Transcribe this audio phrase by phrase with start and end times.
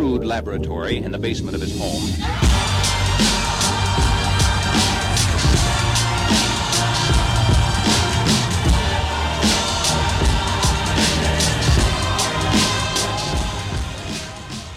[0.00, 2.00] crude laboratory in the basement of his home.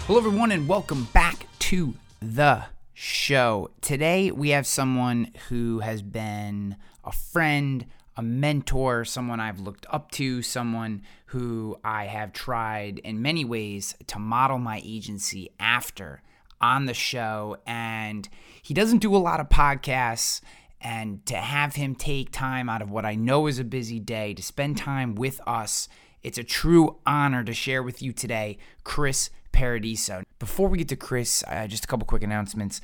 [0.06, 3.70] Hello, everyone, and welcome back to the show.
[3.80, 10.10] Today, we have someone who has been a friend, a mentor, someone I've looked up
[10.10, 11.00] to, someone
[11.34, 16.22] who I have tried in many ways to model my agency after
[16.60, 17.56] on the show.
[17.66, 18.28] And
[18.62, 20.40] he doesn't do a lot of podcasts.
[20.80, 24.32] And to have him take time out of what I know is a busy day
[24.34, 25.88] to spend time with us,
[26.22, 30.22] it's a true honor to share with you today, Chris Paradiso.
[30.38, 32.80] Before we get to Chris, uh, just a couple quick announcements.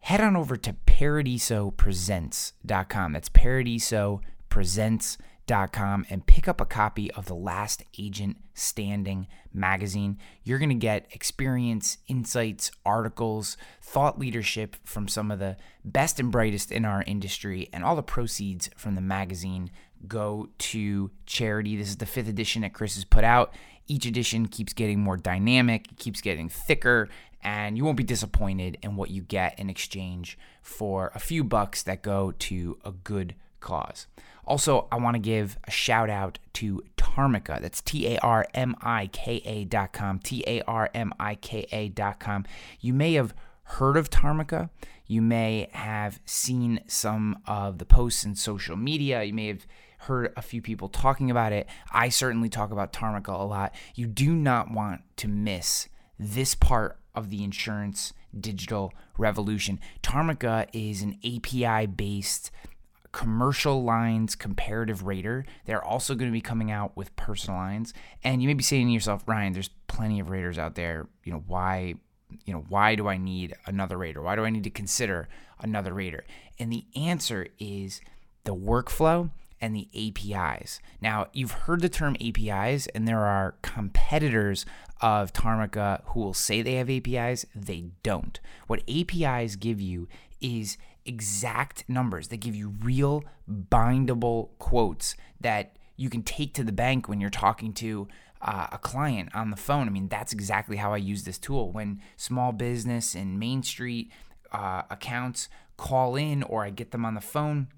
[0.00, 3.12] Head on over to paradisopresents.com.
[3.12, 3.28] That's
[5.48, 10.18] paradisopresents.com and pick up a copy of The Last Agent Standing magazine.
[10.44, 16.30] You're going to get experience, insights, articles, thought leadership from some of the best and
[16.30, 19.70] brightest in our industry, and all the proceeds from the magazine
[20.06, 21.76] go to charity.
[21.76, 23.52] This is the fifth edition that Chris has put out.
[23.86, 27.08] Each edition keeps getting more dynamic, keeps getting thicker,
[27.42, 31.82] and you won't be disappointed in what you get in exchange for a few bucks
[31.84, 34.06] that go to a good cause.
[34.48, 37.60] Also, I want to give a shout out to Tarmika.
[37.60, 40.18] That's T A R M I K A dot com.
[40.18, 42.46] T A R M I K A dot com.
[42.80, 44.70] You may have heard of Tarmika.
[45.06, 49.22] You may have seen some of the posts in social media.
[49.22, 49.66] You may have
[49.98, 51.66] heard a few people talking about it.
[51.92, 53.74] I certainly talk about Tarmika a lot.
[53.94, 59.80] You do not want to miss this part of the insurance digital revolution.
[60.02, 62.50] Tarmika is an API based
[63.12, 65.44] commercial lines comparative rater.
[65.64, 67.94] They're also going to be coming out with personal lines.
[68.22, 71.08] And you may be saying to yourself, Ryan, there's plenty of raters out there.
[71.24, 71.94] You know, why
[72.44, 74.20] you know, why do I need another rater?
[74.20, 75.28] Why do I need to consider
[75.60, 76.24] another rater?
[76.58, 78.00] And the answer is
[78.44, 80.80] the workflow and the APIs.
[81.00, 84.64] Now, you've heard the term APIs, and there are competitors
[85.00, 87.46] of Tarmika who will say they have APIs.
[87.54, 88.38] They don't.
[88.66, 90.08] What APIs give you
[90.40, 90.76] is
[91.08, 92.28] exact numbers.
[92.28, 97.30] They give you real bindable quotes that you can take to the bank when you're
[97.30, 98.08] talking to
[98.40, 99.88] uh, a client on the phone.
[99.88, 101.72] I mean, that's exactly how I use this tool.
[101.72, 104.12] When small business and Main Street
[104.52, 107.68] uh, accounts call in or I get them on the phone,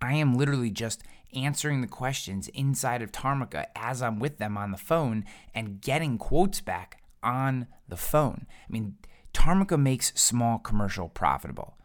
[0.00, 1.02] I am literally just
[1.34, 5.24] answering the questions inside of Tarmika as I'm with them on the phone
[5.54, 8.46] and getting quotes back on the phone.
[8.68, 8.96] I mean,
[9.32, 11.76] Tarmika makes small commercial profitable.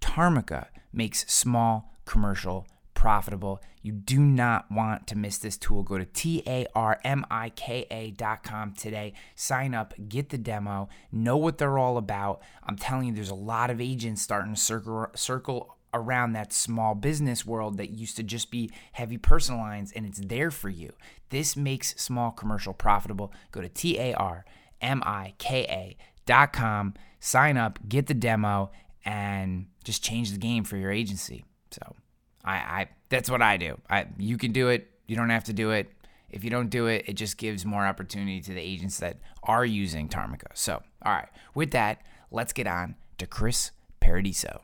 [0.00, 2.66] Tarmika makes small commercial
[3.00, 3.62] profitable.
[3.80, 5.82] You do not want to miss this tool.
[5.82, 9.14] Go to T A R M I K A.com today.
[9.34, 12.42] Sign up, get the demo, know what they're all about.
[12.62, 16.94] I'm telling you, there's a lot of agents starting to circle, circle around that small
[16.94, 20.92] business world that used to just be heavy personal lines, and it's there for you.
[21.30, 23.32] This makes small commercial profitable.
[23.50, 24.44] Go to T A R
[24.82, 25.94] M I K
[26.26, 28.72] A.com, sign up, get the demo,
[29.06, 31.44] and just change the game for your agency.
[31.70, 31.96] So
[32.44, 33.78] I, I that's what I do.
[33.88, 34.88] I you can do it.
[35.06, 35.90] You don't have to do it.
[36.30, 39.64] If you don't do it, it just gives more opportunity to the agents that are
[39.64, 40.46] using Tarmika.
[40.54, 41.28] So, all right.
[41.54, 44.62] With that, let's get on to Chris Paradiso.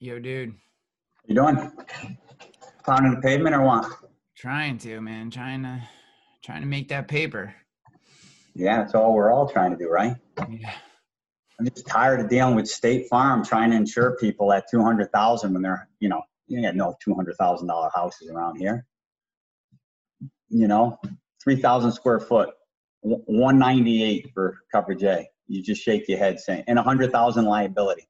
[0.00, 0.54] Yo, dude.
[1.26, 1.70] You doing?
[2.84, 3.86] Pounding the pavement or what?
[4.36, 5.30] Trying to, man.
[5.30, 5.80] Trying to
[6.42, 7.54] trying to make that paper.
[8.54, 10.16] Yeah, that's all we're all trying to do, right?
[10.50, 10.72] Yeah.
[11.58, 15.12] I'm just tired of dealing with State Farm trying to insure people at two hundred
[15.12, 18.84] thousand when they're, you know, you got no two hundred thousand dollar houses around here.
[20.48, 20.98] You know,
[21.42, 22.50] three thousand square foot,
[23.02, 25.28] one ninety eight for coverage A.
[25.46, 28.08] You just shake your head saying, and a hundred thousand liability.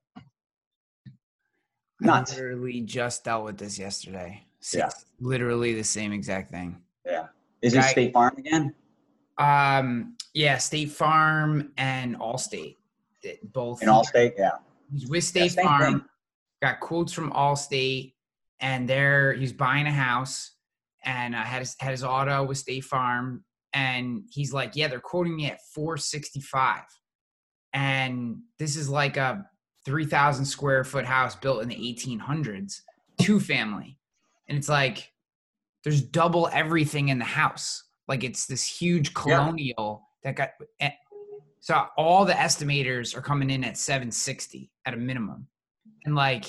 [2.00, 2.32] Nuts.
[2.32, 4.42] I literally just dealt with this yesterday.
[4.74, 4.90] Yeah.
[5.20, 6.80] Literally the same exact thing.
[7.06, 7.26] Yeah.
[7.62, 8.74] Is it State Farm again?
[9.38, 12.76] Um, yeah, State Farm and Allstate.
[13.22, 14.32] It- Both In Allstate?
[14.36, 14.50] Yeah.
[14.92, 15.80] He's with State same Farm.
[16.00, 16.04] thing.
[16.60, 18.14] Got quotes from Allstate,
[18.60, 20.52] and there he's buying a house,
[21.04, 25.00] and uh, had his, had his auto with State Farm, and he's like, "Yeah, they're
[25.00, 26.82] quoting me at 465,
[27.72, 29.44] and this is like a
[29.84, 32.82] 3,000 square foot house built in the 1800s,
[33.20, 33.98] two family,
[34.48, 35.10] and it's like
[35.82, 40.50] there's double everything in the house, like it's this huge colonial that got."
[41.62, 45.46] So all the estimators are coming in at 760 at a minimum.
[46.04, 46.46] And like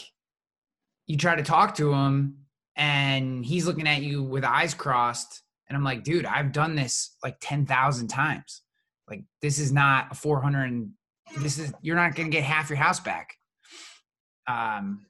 [1.05, 2.39] you try to talk to him
[2.75, 7.15] and he's looking at you with eyes crossed and I'm like, "Dude, I've done this
[7.23, 8.63] like 10,000 times.
[9.07, 10.89] Like this is not a 400 and
[11.37, 13.35] this is you're not going to get half your house back.
[14.47, 15.05] Um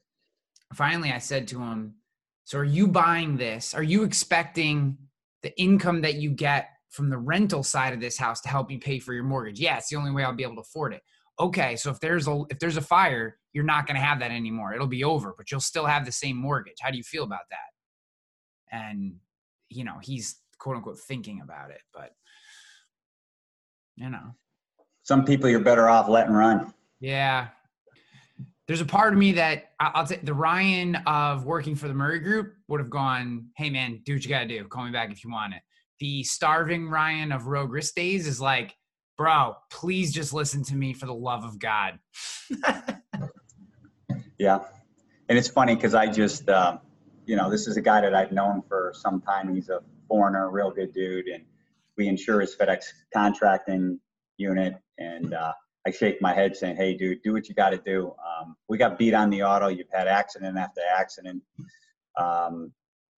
[0.73, 1.95] finally I said to him,
[2.43, 3.73] "So are you buying this?
[3.73, 4.97] Are you expecting
[5.43, 8.79] the income that you get from the rental side of this house to help you
[8.79, 11.01] pay for your mortgage?" Yeah, it's the only way I'll be able to afford it.
[11.39, 14.31] Okay, so if there's a if there's a fire, you're not going to have that
[14.31, 14.73] anymore.
[14.73, 16.77] It'll be over, but you'll still have the same mortgage.
[16.79, 18.77] How do you feel about that?
[18.77, 19.15] And
[19.69, 22.11] you know, he's quote unquote thinking about it, but
[23.95, 24.35] you know.
[25.01, 26.73] Some people you're better off letting run.
[26.99, 27.47] Yeah.
[28.67, 32.19] There's a part of me that I'll say the Ryan of working for the Murray
[32.19, 34.65] Group would have gone, "Hey man, do what you gotta do.
[34.69, 35.61] Call me back if you want it."
[36.03, 38.75] The starving Ryan of Rogue Risk Days is like,
[39.17, 41.97] "Bro, please just listen to me for the love of God."
[44.43, 44.59] Yeah.
[45.29, 46.77] And it's funny because I just, uh,
[47.25, 49.55] you know, this is a guy that I've known for some time.
[49.55, 49.79] He's a
[50.09, 51.27] foreigner, real good dude.
[51.27, 51.45] And
[51.97, 52.83] we insure his FedEx
[53.13, 54.01] contracting
[54.35, 54.75] unit.
[54.97, 55.53] And uh,
[55.87, 58.13] I shake my head saying, hey, dude, do what you got to do.
[58.27, 59.69] Um, we got beat on the auto.
[59.69, 61.41] You've had accident after accident.
[62.19, 62.73] Um,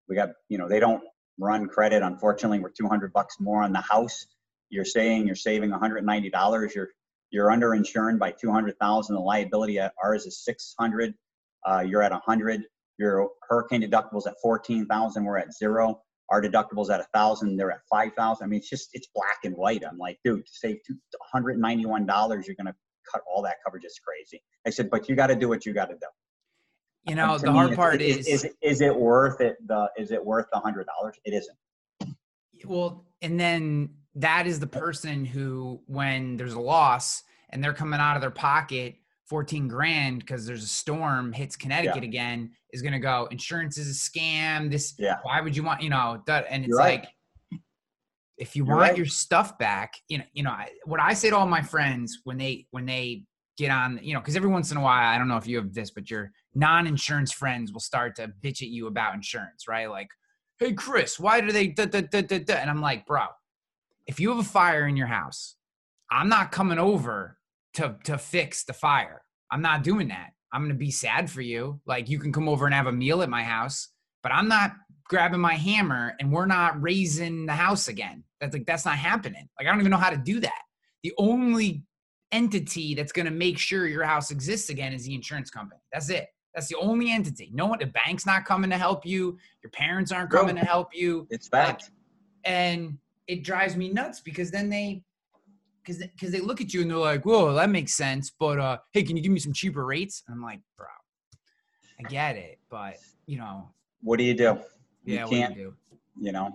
[0.07, 1.01] we got, you know, they don't
[1.37, 2.03] run credit.
[2.03, 4.25] Unfortunately, we're 200 bucks more on the house.
[4.69, 6.75] You're saying you're saving $190.
[6.75, 6.89] You're
[7.31, 9.15] you're underinsured by 200,000.
[9.15, 11.13] The liability at ours is 600.
[11.65, 12.63] Uh, you're at 100.
[12.97, 15.25] Your hurricane deductibles at 14,000.
[15.25, 16.01] We're at zero.
[16.29, 17.57] Our deductibles at a thousand.
[17.57, 18.43] They're at 5,000.
[18.43, 19.83] I mean, it's just it's black and white.
[19.89, 20.77] I'm like, dude, to save
[21.31, 22.75] 191 dollars, you're gonna
[23.11, 23.83] cut all that coverage.
[23.83, 24.41] It's crazy.
[24.65, 26.07] I said, but you got to do what you got to do.
[27.05, 29.57] You know, the hard part is, is, is is it worth it?
[29.67, 31.15] The is it worth the hundred dollars?
[31.23, 32.15] It isn't.
[32.65, 37.99] well, and then that is the person who, when there's a loss and they're coming
[37.99, 38.95] out of their pocket
[39.27, 43.89] 14 grand because there's a storm hits Connecticut again, is going to go, insurance is
[43.89, 44.69] a scam.
[44.69, 45.17] This, Yeah.
[45.23, 47.01] why would you want, you know, that, and it's You're right.
[47.01, 47.61] like,
[48.37, 48.97] if you You're want right.
[48.97, 52.19] your stuff back, you know, you know, I, what I say to all my friends
[52.23, 53.25] when they, when they
[53.57, 55.57] get on, you know, because every once in a while, I don't know if you
[55.57, 59.89] have this, but your non-insurance friends will start to bitch at you about insurance, right?
[59.89, 60.09] Like,
[60.59, 62.53] hey, Chris, why do they, da, da, da, da, da?
[62.55, 63.25] and I'm like, bro,
[64.07, 65.55] if you have a fire in your house,
[66.11, 67.37] I'm not coming over
[67.75, 69.21] to to fix the fire.
[69.51, 70.31] I'm not doing that.
[70.51, 71.81] I'm gonna be sad for you.
[71.85, 73.89] Like you can come over and have a meal at my house,
[74.23, 74.73] but I'm not
[75.07, 78.23] grabbing my hammer and we're not raising the house again.
[78.39, 79.47] That's like that's not happening.
[79.59, 80.61] Like I don't even know how to do that.
[81.03, 81.83] The only
[82.35, 85.81] entity that's gonna make sure your house exists again is the insurance company.
[85.93, 86.27] That's it.
[86.53, 87.49] That's the only entity.
[87.53, 89.37] No one, the bank's not coming to help you.
[89.63, 91.91] Your parents aren't coming to help you It's fact.
[92.43, 92.97] and
[93.27, 95.03] it drives me nuts because then they
[95.83, 98.77] because because they look at you and they're like whoa that makes sense but uh
[98.91, 100.87] hey can you give me some cheaper rates and i'm like bro
[101.99, 102.95] i get it but
[103.27, 103.69] you know
[104.01, 104.59] What do you do?
[105.05, 105.53] You yeah can't.
[105.55, 106.51] do you do You know,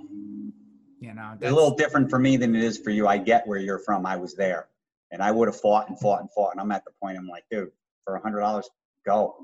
[1.01, 3.07] you know it's a little different for me than it is for you.
[3.07, 4.05] I get where you're from.
[4.07, 4.69] I was there,
[5.11, 6.53] and I would have fought and fought and fought.
[6.53, 7.19] And I'm at the point.
[7.19, 7.71] I'm like, dude,
[8.05, 8.69] for a hundred dollars,
[9.07, 9.37] go.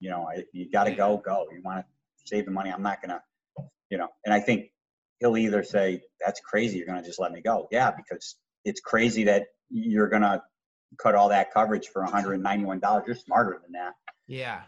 [0.00, 1.46] You know, I, you got to go, go.
[1.52, 1.84] You want to
[2.24, 2.70] save the money?
[2.70, 3.22] I'm not gonna,
[3.90, 4.08] you know.
[4.24, 4.66] And I think
[5.20, 6.78] he'll either say, "That's crazy.
[6.78, 10.42] You're gonna just let me go." Yeah, because it's crazy that you're gonna
[11.02, 13.04] cut all that coverage for 191 dollars.
[13.06, 13.94] You're smarter than that.
[14.26, 14.62] yeah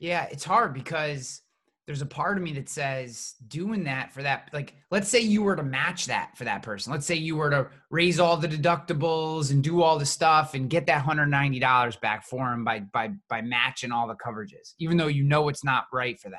[0.00, 1.42] yeah it's hard because
[1.86, 5.42] there's a part of me that says doing that for that like let's say you
[5.42, 8.48] were to match that for that person let's say you were to raise all the
[8.48, 13.10] deductibles and do all the stuff and get that $190 back for them by by
[13.28, 16.38] by matching all the coverages even though you know it's not right for them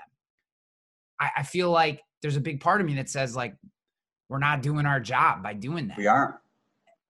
[1.20, 3.56] i, I feel like there's a big part of me that says like
[4.30, 6.36] we're not doing our job by doing that We aren't.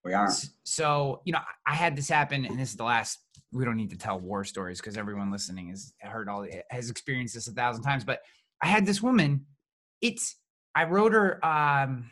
[0.03, 0.49] We aren't.
[0.63, 3.19] So, you know, I had this happen, and this is the last.
[3.51, 7.35] We don't need to tell war stories because everyone listening has heard all has experienced
[7.35, 8.03] this a thousand times.
[8.03, 8.21] But
[8.61, 9.45] I had this woman.
[10.01, 10.35] It's
[10.75, 11.43] I wrote her.
[11.45, 12.11] Um,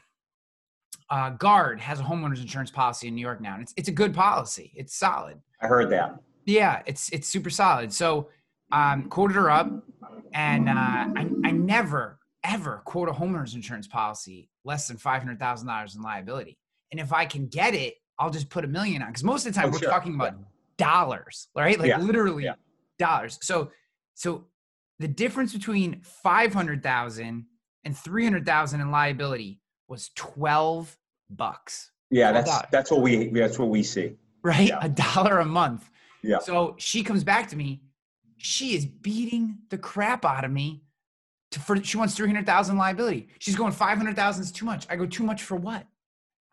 [1.10, 3.92] uh, Guard has a homeowners insurance policy in New York now, and it's it's a
[3.92, 4.72] good policy.
[4.76, 5.40] It's solid.
[5.62, 6.18] I heard that.
[6.46, 7.92] Yeah, it's it's super solid.
[7.94, 8.30] So,
[8.72, 9.70] um, quoted her up,
[10.34, 15.40] and uh, I I never ever quote a homeowners insurance policy less than five hundred
[15.40, 16.58] thousand dollars in liability.
[16.92, 19.10] And if I can get it, I'll just put a million on.
[19.10, 19.90] Because most of the time Oh, we're sure.
[19.90, 20.36] talking about
[20.84, 21.78] dollars, right?
[21.80, 22.56] Like Yeah, literally yeah.
[23.00, 23.38] dollars.
[23.42, 23.72] So
[24.14, 24.46] so
[25.00, 27.46] the difference between five hundred thousand
[27.84, 30.98] and three hundred thousand in liability was twelve
[31.30, 31.92] bucks.
[32.10, 32.66] Yeah, Well that's done.
[32.72, 34.14] that's what we that's what we see.
[34.44, 34.68] right?
[34.70, 34.80] Yeah.
[34.82, 35.90] A dollar a month.
[36.22, 36.40] Yeah.
[36.40, 37.82] So she comes back to me.
[38.38, 40.84] She is beating the crap out of me.
[41.52, 43.28] To, for she wants three hundred thousand liability.
[43.40, 44.86] She's going five hundred thousand is too much.
[44.90, 45.86] I go too much for what?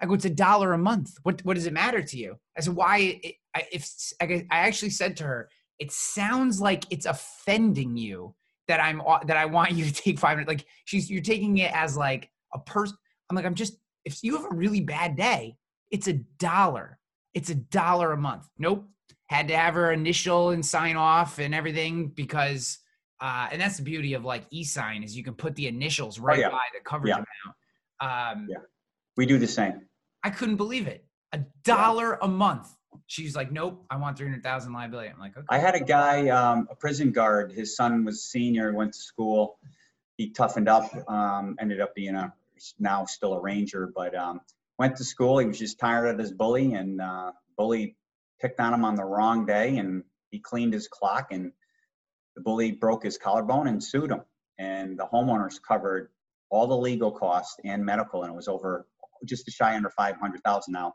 [0.01, 1.11] I go it's a dollar a month.
[1.25, 2.37] What what does it matter to you?
[2.57, 2.97] I said why?
[3.23, 3.89] It, I, if
[4.21, 8.35] I, I actually said to her, it sounds like it's offending you
[8.69, 10.49] that I'm that I want you to take five hundred.
[10.49, 12.97] Like she's you're taking it as like a person.
[13.29, 15.57] I'm like I'm just if you have a really bad day,
[15.91, 16.99] It's a dollar.
[17.35, 18.47] It's a dollar a month.
[18.59, 18.89] Nope.
[19.29, 22.79] Had to have her initial and sign off and everything because,
[23.21, 26.39] uh, and that's the beauty of like e-sign is you can put the initials right
[26.39, 26.49] Oh, yeah.
[26.51, 27.25] by the coverage Yeah.
[28.01, 28.39] amount.
[28.39, 28.57] Um, Yeah.
[29.17, 29.83] We do the same.
[30.25, 31.05] I couldn't believe it.
[31.33, 32.69] A dollar a month.
[33.07, 35.11] She's like, nope, I want 300,000 liability.
[35.11, 35.47] I'm like, okay.
[35.49, 37.53] I had a guy, um, a prison guard.
[37.53, 39.59] His son was senior, went to school.
[40.17, 42.33] He toughened up, um, ended up being a
[42.79, 44.41] now still a ranger, but um,
[44.79, 45.39] went to school.
[45.39, 47.97] He was just tired of his bully, and uh, bully
[48.41, 51.53] picked on him on the wrong day, and he cleaned his clock, and
[52.37, 54.23] the bully broke his collarbone and sued him.
[54.59, 56.11] And the homeowners covered
[56.51, 58.87] all the legal costs and medical, and it was over
[59.25, 60.95] just a shy under five hundred thousand now.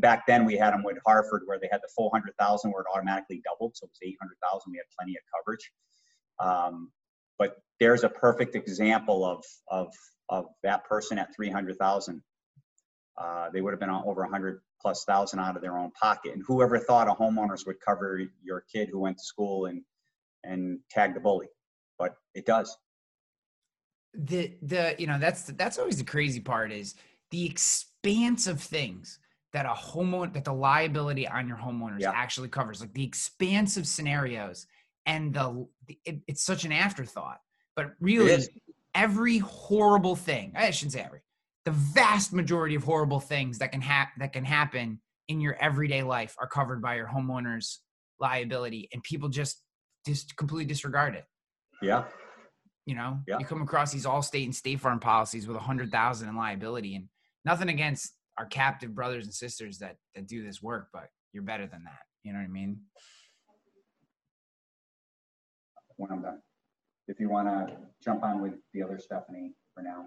[0.00, 2.82] Back then, we had them with Hartford where they had the full hundred thousand, where
[2.82, 4.72] it automatically doubled, so it was eight hundred thousand.
[4.72, 5.72] We had plenty of coverage.
[6.40, 6.92] Um,
[7.38, 9.92] but there's a perfect example of of
[10.28, 12.22] of that person at three hundred thousand.
[13.18, 15.90] Uh, they would have been on over a hundred plus thousand out of their own
[15.92, 16.34] pocket.
[16.34, 19.82] And whoever thought a homeowners would cover your kid who went to school and
[20.44, 21.48] and tagged the bully,
[21.98, 22.76] but it does.
[24.14, 26.94] the the you know that's that's always the crazy part is
[27.30, 29.18] the expanse of things
[29.56, 32.12] that a homeowner that the liability on your homeowners Yeah.
[32.14, 34.66] actually covers like the expansive scenarios
[35.06, 35.66] and the
[36.04, 37.38] it, it's such an afterthought
[37.74, 38.44] but really
[38.94, 41.20] every horrible thing i shouldn't say every
[41.64, 46.02] the vast majority of horrible things that can hap that can happen in your everyday
[46.02, 47.80] life are covered by your homeowner's
[48.20, 49.62] liability and people just
[50.06, 51.24] just completely disregard it
[51.80, 52.04] Yeah,
[52.84, 53.38] you know, Yeah.
[53.40, 56.36] you come across these all state and state farm policies with a hundred thousand in
[56.36, 57.08] liability, and
[57.44, 61.66] nothing against our captive brothers and sisters that that do this work, but you're better
[61.66, 62.00] than that.
[62.22, 62.80] You know what I mean?
[65.96, 66.40] when I'm done.
[67.08, 70.06] If you want to jump on with the other Stephanie for now.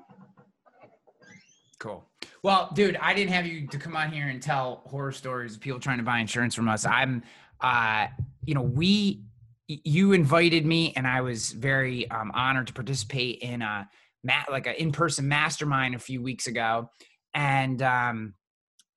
[1.79, 2.09] Cool.
[2.43, 5.61] Well, dude, I didn't have you to come on here and tell horror stories of
[5.61, 6.85] people trying to buy insurance from us.
[6.85, 7.23] I'm,
[7.61, 8.07] uh,
[8.43, 9.23] you know, we,
[9.67, 13.87] you invited me, and I was very um, honored to participate in a
[14.23, 16.89] ma- like an in-person mastermind a few weeks ago,
[17.33, 18.33] and um,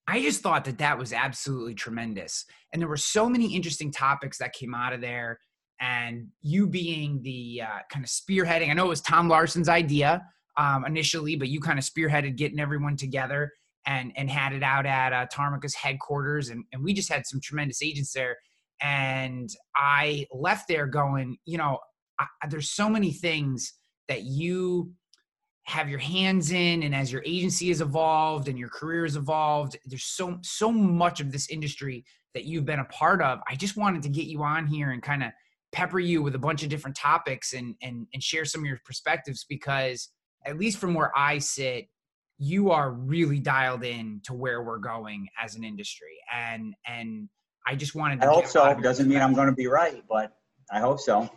[0.08, 2.44] I just thought that that was absolutely tremendous.
[2.72, 5.38] And there were so many interesting topics that came out of there.
[5.80, 10.22] And you being the uh, kind of spearheading, I know it was Tom Larson's idea
[10.56, 13.50] um, initially, but you kind of spearheaded getting everyone together
[13.86, 17.40] and and had it out at uh, Tarmika's headquarters, and and we just had some
[17.40, 18.36] tremendous agents there.
[18.80, 21.78] And I left there going, you know,
[22.20, 23.72] I, there's so many things
[24.08, 24.92] that you
[25.64, 29.76] have your hands in, and as your agency has evolved and your career has evolved,
[29.86, 32.04] there's so so much of this industry
[32.34, 33.40] that you've been a part of.
[33.48, 35.30] I just wanted to get you on here and kind of
[35.70, 38.80] pepper you with a bunch of different topics and and and share some of your
[38.84, 40.10] perspectives because
[40.44, 41.86] at least from where I sit,
[42.38, 46.18] you are really dialed in to where we're going as an industry.
[46.34, 47.28] And and
[47.66, 48.60] I just wanted to I hope so.
[48.60, 50.32] lot of your Doesn't mean I'm going to be right, but
[50.72, 51.30] I hope so.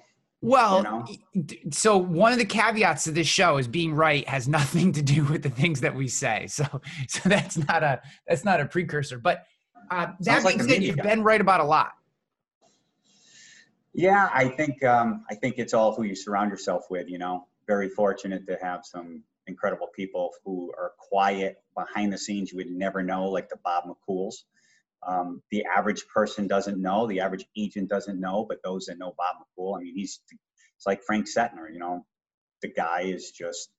[0.45, 1.71] Well, you know?
[1.71, 5.23] so one of the caveats to this show is being right has nothing to do
[5.25, 6.47] with the things that we say.
[6.47, 6.65] So
[7.07, 9.17] so that's not a that's not a precursor.
[9.17, 9.45] But
[9.89, 11.93] uh, that Sounds like being said, you've been right about a lot.
[13.93, 17.09] Yeah, I think um, I think it's all who you surround yourself with.
[17.09, 22.51] You know, very fortunate to have some incredible people who are quiet behind the scenes.
[22.51, 24.43] You would never know, like the Bob McCools.
[25.07, 27.07] Um, the average person doesn't know.
[27.07, 30.85] The average agent doesn't know, but those that know Bob McCool, I mean, he's it's
[30.85, 31.71] like Frank Setner.
[31.71, 32.05] You know,
[32.61, 33.69] the guy is just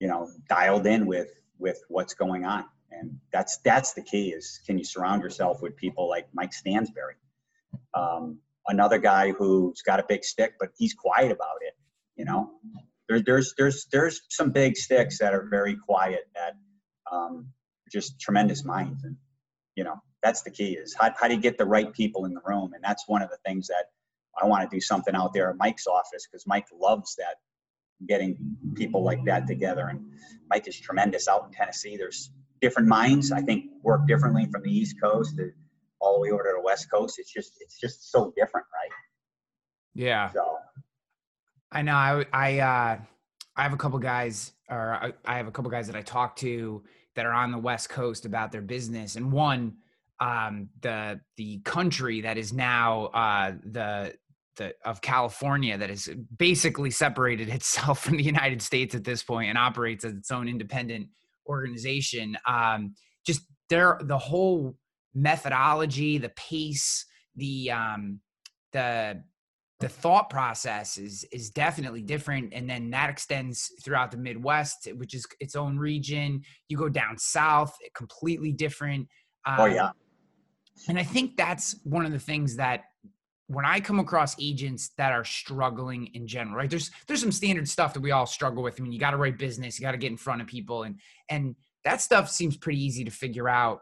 [0.00, 4.30] you know dialed in with with what's going on, and that's that's the key.
[4.30, 7.18] Is can you surround yourself with people like Mike Stansberry?
[7.94, 11.74] Um, another guy who's got a big stick, but he's quiet about it.
[12.16, 12.50] You know,
[13.08, 16.54] there's there's there's there's some big sticks that are very quiet that
[17.10, 17.48] um,
[17.90, 19.16] just tremendous minds, and
[19.76, 22.34] you know that's the key is how how do you get the right people in
[22.34, 23.86] the room, and that's one of the things that
[24.40, 27.36] I want to do something out there at Mike's office because Mike loves that
[28.08, 28.36] getting
[28.74, 30.00] people like that together, and
[30.48, 31.96] Mike is tremendous out in Tennessee.
[31.96, 35.50] There's different minds I think work differently from the East Coast to
[36.00, 37.18] all the way over to the West Coast.
[37.18, 38.90] It's just it's just so different, right?
[39.94, 40.30] Yeah.
[40.30, 40.58] So
[41.70, 41.94] I know.
[41.94, 42.98] I I uh,
[43.56, 46.36] I have a couple guys, or I, I have a couple guys that I talk
[46.36, 46.82] to
[47.14, 49.74] that are on the West Coast about their business, and one,
[50.20, 54.14] um, the the country that is now uh, the
[54.56, 59.48] the of California that has basically separated itself from the United States at this point
[59.48, 61.08] and operates as its own independent
[61.46, 62.36] organization.
[62.46, 62.94] Um,
[63.26, 64.76] just their the whole
[65.14, 67.04] methodology, the pace,
[67.36, 68.20] the um,
[68.72, 69.22] the
[69.82, 75.12] the thought process is is definitely different and then that extends throughout the midwest which
[75.12, 76.40] is its own region.
[76.68, 79.08] You go down south completely different.
[79.44, 79.90] Um, oh yeah.
[80.88, 82.84] And i think that's one of the things that
[83.48, 87.68] when i come across agents that are struggling in general right there's there's some standard
[87.68, 88.80] stuff that we all struggle with.
[88.80, 90.84] I mean you got to write business you got to get in front of people
[90.84, 93.80] and and that stuff seems pretty easy to figure out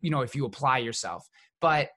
[0.00, 1.28] you know if you apply yourself.
[1.60, 1.88] But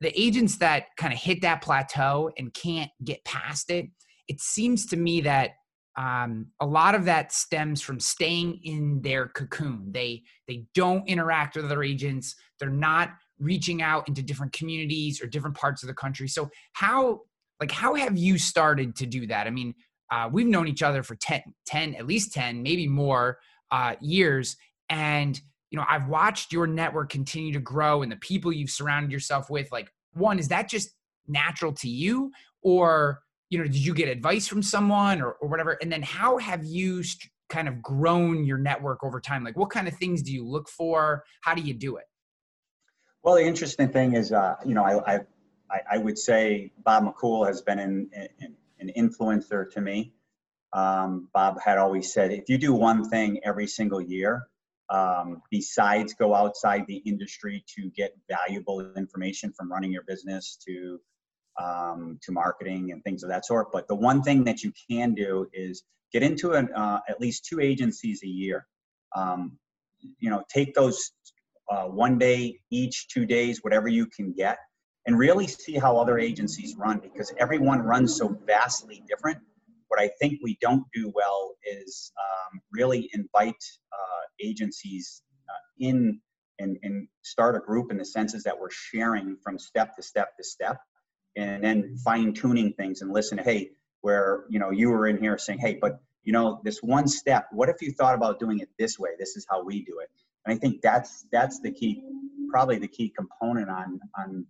[0.00, 3.86] the agents that kind of hit that plateau and can't get past it,
[4.28, 5.50] it seems to me that
[5.96, 9.90] um, a lot of that stems from staying in their cocoon.
[9.92, 12.34] They they don't interact with other agents.
[12.60, 16.28] They're not reaching out into different communities or different parts of the country.
[16.28, 17.20] So how
[17.60, 19.46] like how have you started to do that?
[19.46, 19.74] I mean,
[20.10, 23.38] uh, we've known each other for 10, 10 at least 10, maybe more
[23.70, 24.56] uh, years.
[24.88, 29.10] And you know, I've watched your network continue to grow and the people you've surrounded
[29.10, 29.70] yourself with.
[29.72, 30.90] Like, one, is that just
[31.26, 32.30] natural to you?
[32.62, 33.20] Or,
[33.50, 35.76] you know, did you get advice from someone or, or whatever?
[35.82, 39.44] And then how have you st- kind of grown your network over time?
[39.44, 41.24] Like, what kind of things do you look for?
[41.42, 42.04] How do you do it?
[43.22, 45.20] Well, the interesting thing is, uh, you know, I,
[45.70, 50.12] I, I would say Bob McCool has been an, an, an influencer to me.
[50.72, 54.46] Um, Bob had always said, if you do one thing every single year,
[54.90, 61.00] um, besides go outside the industry to get valuable information from running your business to
[61.62, 63.72] um, to marketing and things of that sort.
[63.72, 67.46] But the one thing that you can do is get into an, uh, at least
[67.46, 68.66] two agencies a year.
[69.14, 69.58] Um,
[70.18, 71.12] you know, take those
[71.70, 74.58] uh, one day each, two days, whatever you can get,
[75.06, 79.38] and really see how other agencies run because everyone runs so vastly different
[79.88, 86.20] what I think we don't do well is um, really invite uh, agencies uh, in
[86.58, 90.36] and, and start a group in the senses that we're sharing from step to step
[90.38, 90.78] to step
[91.36, 95.18] and then fine tuning things and listen to, hey where you know you were in
[95.18, 98.60] here saying hey but you know this one step what if you thought about doing
[98.60, 99.10] it this way?
[99.18, 100.10] This is how we do it
[100.46, 102.02] and i think that's that's the key
[102.50, 104.46] probably the key component on on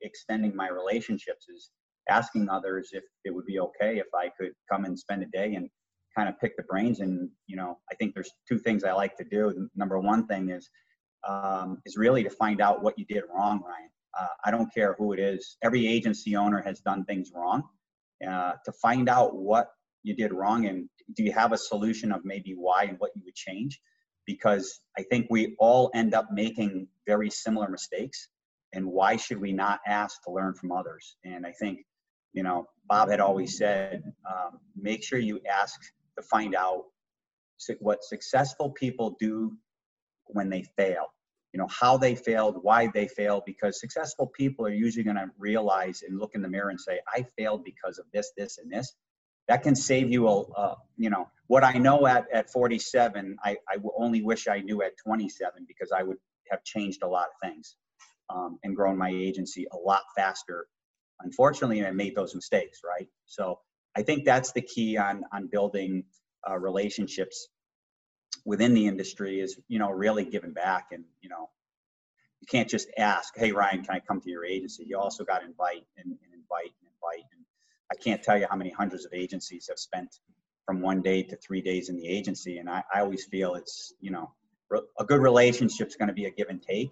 [0.00, 1.70] extending my relationships is
[2.08, 5.54] asking others if it would be okay if I could come and spend a day
[5.54, 5.68] and
[6.16, 7.00] kind of pick the brains.
[7.00, 9.68] And you know, I think there's two things I like to do.
[9.74, 10.68] Number one thing is
[11.26, 13.90] um, is really to find out what you did wrong, Ryan.
[14.18, 15.56] Uh, I don't care who it is.
[15.62, 17.62] Every agency owner has done things wrong.
[18.26, 19.68] Uh, to find out what
[20.04, 23.22] you did wrong and do you have a solution of maybe why and what you
[23.24, 23.80] would change?
[24.26, 28.28] Because I think we all end up making very similar mistakes.
[28.72, 31.16] And why should we not ask to learn from others?
[31.24, 31.80] And I think
[32.32, 35.80] you know, Bob had always said, um, make sure you ask
[36.16, 36.84] to find out
[37.80, 39.56] what successful people do
[40.26, 41.06] when they fail.
[41.52, 45.30] You know, how they failed, why they failed, because successful people are usually going to
[45.38, 48.72] realize and look in the mirror and say, I failed because of this, this, and
[48.72, 48.94] this.
[49.48, 53.76] That can save you a, you know, what I know at, at 47, I, I
[53.98, 56.16] only wish I knew at 27 because I would
[56.50, 57.76] have changed a lot of things
[58.30, 60.66] um, and grown my agency a lot faster
[61.22, 63.08] unfortunately, I made those mistakes, right?
[63.26, 63.60] So
[63.96, 66.04] I think that's the key on on building
[66.48, 67.48] uh, relationships
[68.44, 71.48] within the industry is you know really giving back and you know
[72.40, 74.84] you can't just ask hey ryan can i come to your agency?
[74.86, 77.26] You also got to invite and, and invite and invite.
[77.32, 77.44] And
[77.90, 80.16] i can't tell you how many hundreds of agencies have spent
[80.66, 82.58] from one day to three days in the agency.
[82.58, 84.32] And i, I always feel it's you know
[84.98, 86.90] a good relationship is going to be a give and take.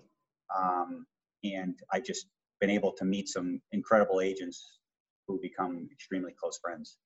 [0.55, 1.07] Um,
[1.43, 2.27] and i just
[2.61, 4.79] been able to meet some incredible agents
[5.27, 6.99] who become extremely close friends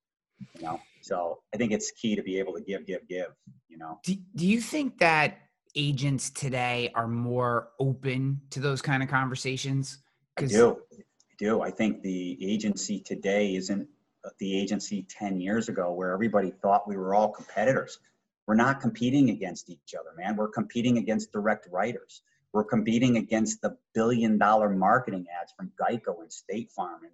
[0.55, 0.81] you know?
[1.01, 3.29] So i think it's key to be able to give give give
[3.69, 3.99] you know?
[4.05, 5.39] Do, do you think that
[5.75, 9.99] agents today are more open to those kind of conversations?
[10.37, 10.79] I do.
[10.93, 11.03] I
[11.39, 11.63] do.
[11.63, 13.89] I think the agency today isn't
[14.25, 17.99] uh, the agency 10 years ago where everybody thought we were all competitors.
[18.47, 20.37] We're not competing against each other man.
[20.37, 22.23] We're competing against direct writers
[22.55, 27.13] we're competing against the billion dollar marketing ads from Geico and State Farm and,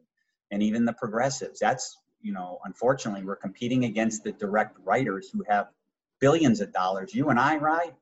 [0.51, 1.59] and even the progressives.
[1.59, 5.69] That's, you know, unfortunately, we're competing against the direct writers who have
[6.21, 7.15] billions of dollars.
[7.15, 7.95] You and I, right?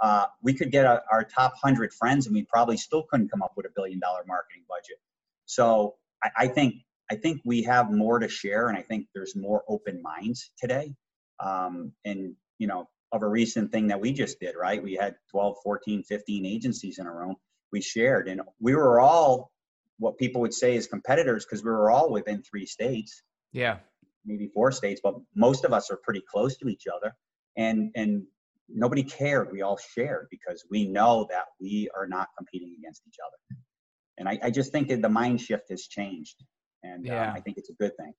[0.00, 3.42] Uh, we could get a, our top 100 friends and we probably still couldn't come
[3.42, 4.96] up with a billion dollar marketing budget.
[5.44, 6.76] So I, I think
[7.10, 10.92] I think we have more to share, and I think there's more open minds today.
[11.38, 14.82] Um, and you know, of a recent thing that we just did, right?
[14.82, 17.36] We had 12, 14, 15 agencies in a room.
[17.72, 19.50] We shared, and we were all
[19.98, 23.22] what people would say is competitors because we were all within three states.
[23.52, 23.78] Yeah.
[24.24, 27.12] Maybe four states, but most of us are pretty close to each other.
[27.56, 28.24] And and
[28.68, 29.50] nobody cared.
[29.52, 33.58] We all shared because we know that we are not competing against each other.
[34.18, 36.36] And I, I just think that the mind shift has changed.
[36.82, 37.30] and Yeah.
[37.30, 38.12] um, I think it's a good thing.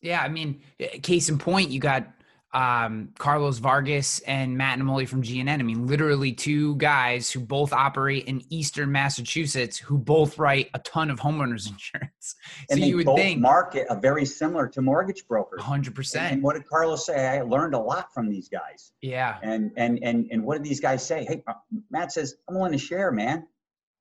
[0.00, 2.06] Yeah, I mean, eh, case in point, you got
[2.54, 5.48] um, Carlos Vargas and Matt Namoli from GNN.
[5.48, 10.78] I mean, literally two guys who both operate in Eastern Massachusetts, who both write a
[10.80, 12.10] ton of homeowners insurance.
[12.20, 12.34] So
[12.70, 15.62] And they you would both think market a very similar to mortgage brokers.
[15.62, 16.16] 100%.
[16.16, 17.26] And, and what did Carlos say?
[17.26, 18.92] I learned a lot from these guys.
[19.00, 21.24] yeah, And and and and what did these guys say?
[21.24, 21.54] Hey, uh,
[21.90, 23.46] Matt says, I'm willing to share, man.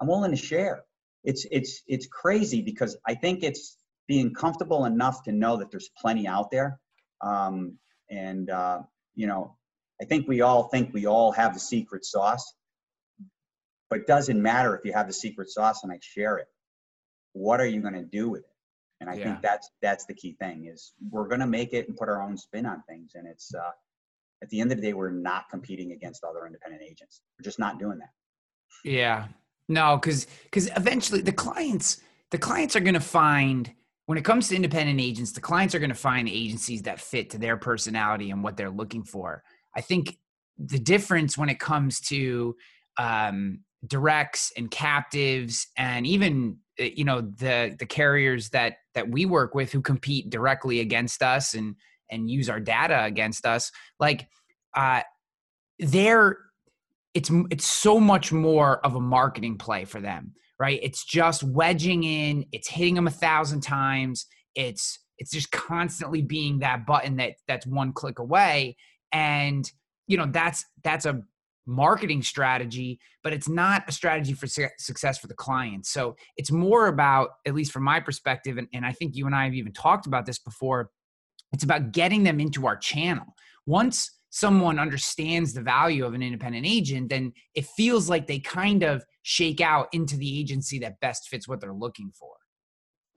[0.01, 0.83] I'm willing to share.
[1.23, 5.89] It's it's it's crazy because I think it's being comfortable enough to know that there's
[5.97, 6.79] plenty out there.
[7.21, 7.77] Um,
[8.11, 8.81] and uh,
[9.15, 9.55] you know,
[10.01, 12.53] I think we all think we all have the secret sauce,
[13.89, 16.47] but it doesn't matter if you have the secret sauce and I share it.
[17.33, 18.47] What are you going to do with it?
[18.99, 19.23] And I Yeah.
[19.23, 22.21] think that's that's the key thing is we're going to make it and put our
[22.21, 23.13] own spin on things.
[23.15, 23.71] And it's uh,
[24.43, 27.21] at the end of the day, we're not competing against other independent agents.
[27.37, 28.09] We're just not doing that.
[28.83, 29.27] Yeah.
[29.67, 33.71] No, because because eventually the clients the clients are going to find
[34.05, 37.29] when it comes to independent agents, the clients are going to find agencies that fit
[37.31, 39.43] to their personality and what they're looking for.
[39.75, 40.17] I think
[40.57, 42.55] the difference when it comes to
[42.97, 49.25] um, directs and captives and even uh, you know the the carriers that that we
[49.25, 51.75] work with who compete directly against us and
[52.11, 54.27] and use our data against us like
[54.75, 55.01] uh
[55.79, 56.37] they're
[57.13, 60.79] it's it's so much more of a marketing play for them right?
[60.83, 66.59] It's just wedging in it's hitting them a thousand times it's it's just constantly being
[66.59, 68.77] that button that that's one click away.
[69.11, 69.69] And
[70.05, 71.23] you know that's that's a
[71.65, 75.87] marketing strategy but it's not a strategy for su- success for the client.
[75.87, 79.35] So it's more about at least from my perspective and, and i think you and
[79.35, 80.91] i have even talked about this before
[81.53, 83.25] it's about getting them into our channel.
[83.65, 88.83] Once someone understands the value of an independent agent then it feels like they kind
[88.83, 92.35] of shake out into the agency that best fits what they're looking for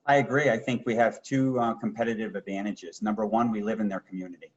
[0.06, 0.50] I agree.
[0.50, 3.00] I think we have two uh, competitive advantages.
[3.00, 4.52] Number one, we live in their community.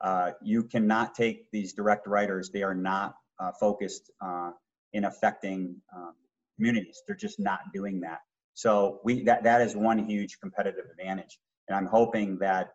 [0.00, 4.50] Uh, you cannot take these direct writers; they are not uh, focused uh,
[4.92, 6.14] in affecting um,
[6.56, 7.02] communities.
[7.06, 8.20] They're just not doing that.
[8.54, 11.38] So we that that is one huge competitive advantage.
[11.68, 12.70] And I'm hoping that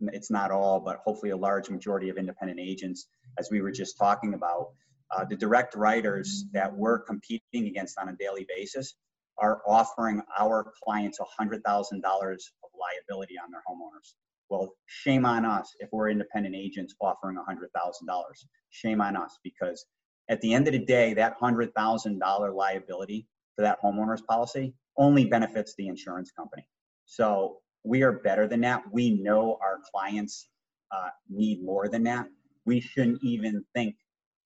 [0.00, 3.98] it's not all, but hopefully a large majority of independent agents, as we were just
[3.98, 4.70] talking about,
[5.12, 8.94] uh, the direct writers that we're competing against on a daily basis
[9.38, 14.14] are offering our clients $100,000 of liability on their homeowners.
[14.50, 18.22] Well, shame on us if we're independent agents offering $100,000.
[18.70, 19.86] Shame on us because
[20.28, 25.74] at the end of the day, that $100,000 liability for that homeowner's policy only benefits
[25.76, 26.66] the insurance company.
[27.06, 28.82] So we are better than that.
[28.92, 30.48] We know our clients
[30.92, 32.26] uh, need more than that.
[32.66, 33.96] We shouldn't even think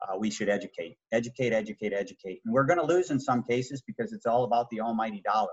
[0.02, 2.40] uh, we should educate, educate, educate, educate.
[2.44, 5.52] And we're going to lose in some cases because it's all about the almighty dollar.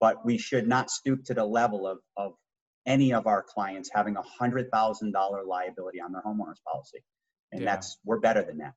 [0.00, 2.32] But we should not stoop to the level of, of
[2.86, 7.02] any of our clients having a hundred thousand dollar liability on their homeowners policy.
[7.52, 7.74] And Yeah.
[7.74, 8.74] that's we're better than that.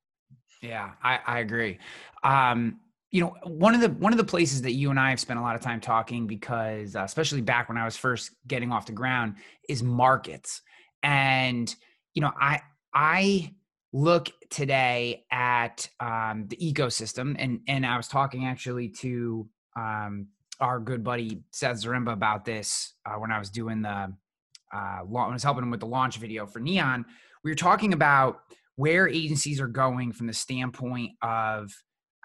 [0.61, 1.79] Yeah, I, I agree.
[2.23, 2.79] Um,
[3.11, 5.39] you know, one of the one of the places that you and I have spent
[5.39, 8.85] a lot of time talking because, uh, especially back when I was first getting off
[8.85, 9.35] the ground,
[9.67, 10.61] is markets.
[11.01, 11.73] And
[12.13, 12.61] you know, I
[12.93, 13.55] I
[13.91, 20.27] look today at um, the ecosystem, and and I was talking actually to um,
[20.59, 24.13] our good buddy Seth Zaremba about this uh, when I was doing the
[24.73, 27.05] uh, when I was helping him with the launch video for Neon.
[27.43, 28.41] We were talking about
[28.75, 31.71] where agencies are going from the standpoint of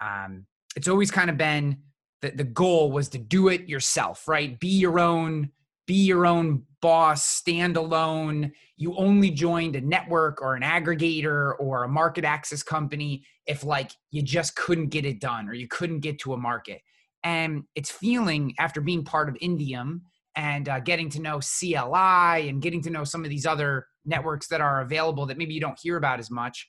[0.01, 1.77] um, it's always kind of been
[2.21, 5.51] the, the goal was to do it yourself right be your own
[5.85, 8.51] be your own boss standalone.
[8.77, 13.91] you only joined a network or an aggregator or a market access company if like
[14.11, 16.81] you just couldn't get it done or you couldn't get to a market
[17.23, 20.01] and it's feeling after being part of indium
[20.35, 24.47] and uh, getting to know cli and getting to know some of these other networks
[24.47, 26.67] that are available that maybe you don't hear about as much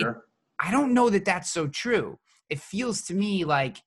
[0.00, 0.24] Sure.
[0.60, 2.18] I don't know that that's so true.
[2.48, 3.78] It feels to me like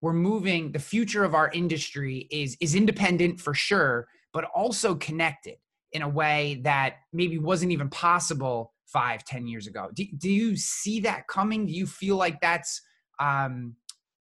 [0.00, 5.56] we're moving the future of our industry is is independent for sure, but also connected
[5.92, 9.88] in a way that maybe wasn't even possible five, ten years ago.
[9.94, 11.66] Do, do you see that coming?
[11.66, 12.80] Do you feel like that's
[13.18, 13.76] um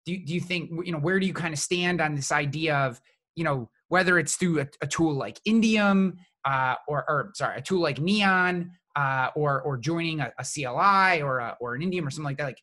[0.06, 2.32] do you, do you think you know where do you kind of stand on this
[2.32, 3.00] idea of
[3.36, 7.62] you know whether it's through a, a tool like Indium uh, or or sorry a
[7.62, 12.06] tool like Neon uh, or or joining a, a CLI or a, or an Indium
[12.06, 12.46] or something like that.
[12.46, 12.62] Like,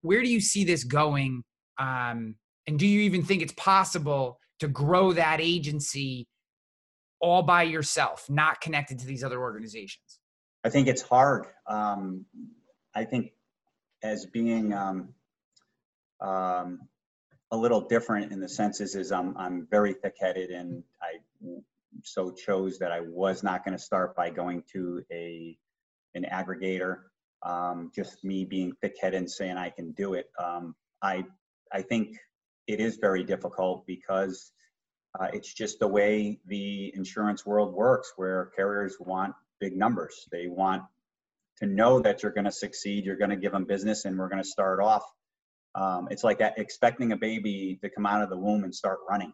[0.00, 1.42] where do you see this going?
[1.78, 6.26] Um, and do you even think it's possible to grow that agency
[7.20, 10.20] all by yourself, not connected to these other organizations?
[10.64, 11.46] I think it's hard.
[11.66, 12.26] Um,
[12.94, 13.32] I think
[14.02, 15.14] as being um,
[16.20, 16.80] um,
[17.50, 21.18] a little different in the senses is I'm I'm very thick-headed and I
[22.04, 25.56] so chose that I was not going to start by going to a
[26.14, 26.98] an aggregator.
[27.42, 30.26] Um, just me being thick-headed and saying I can do it.
[30.38, 31.24] Um, I
[31.72, 32.16] I think
[32.66, 34.52] it is very difficult because
[35.18, 40.28] uh, it's just the way the insurance world works, where carriers want big numbers.
[40.30, 40.82] They want
[41.58, 43.04] to know that you're going to succeed.
[43.04, 45.02] You're going to give them business, and we're going to start off.
[45.74, 49.32] Um, it's like expecting a baby to come out of the womb and start running.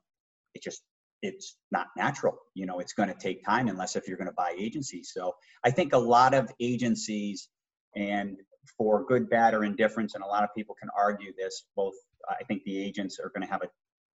[0.54, 0.82] It just
[1.22, 2.36] it's not natural.
[2.54, 5.10] You know, it's going to take time unless if you're going to buy agencies.
[5.14, 7.48] So I think a lot of agencies,
[7.96, 8.36] and
[8.78, 11.64] for good, bad, or indifference, and a lot of people can argue this.
[11.76, 11.94] Both,
[12.28, 13.68] I think the agents are going to have a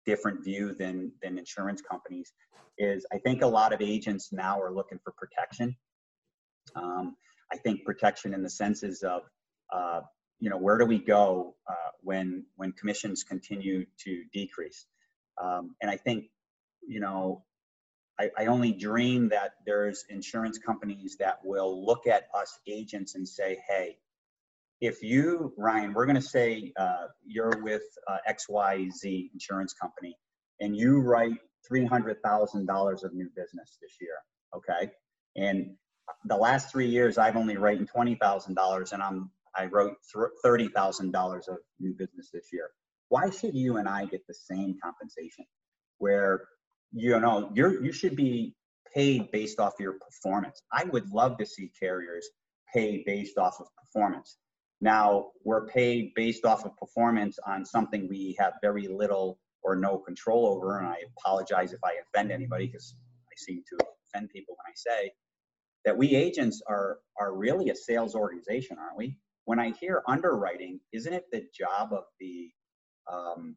[0.08, 2.34] different view than than insurance companies.
[2.80, 5.76] Is I think a lot of agents now are looking for protection.
[6.76, 7.16] Um,
[7.52, 9.22] I think protection in the senses of,
[9.74, 10.02] uh,
[10.40, 14.86] you know, where do we go uh, when when commissions continue to decrease?
[15.42, 16.26] Um, and I think
[16.88, 17.44] you know,
[18.20, 23.28] I, I only dream that there's insurance companies that will look at us agents and
[23.28, 23.98] say, hey,
[24.82, 30.16] if you, Ryan, we're going to say uh, you're with uh, XYZ insurance company
[30.60, 31.38] and you write
[31.72, 34.16] $300,000 of new business this year,
[34.56, 34.92] okay?
[35.36, 35.76] And
[36.26, 39.96] the last three years, I've only written $20,000 and I'm, I wrote
[40.46, 42.70] $30,000 of new business this year.
[43.10, 45.46] Why should you and I get the same compensation?
[45.98, 46.44] Where
[46.92, 48.56] you know you're you should be
[48.94, 52.28] paid based off your performance i would love to see carriers
[52.74, 54.38] pay based off of performance
[54.82, 59.98] now we're paid based off of performance on something we have very little or no
[59.98, 62.96] control over and i apologize if i offend anybody because
[63.32, 65.12] i seem to offend people when i say
[65.86, 70.80] that we agents are are really a sales organization aren't we when i hear underwriting
[70.94, 72.50] isn't it the job of the
[73.12, 73.56] um,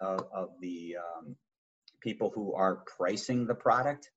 [0.00, 1.36] of, of the um,
[2.00, 4.10] people who are pricing the product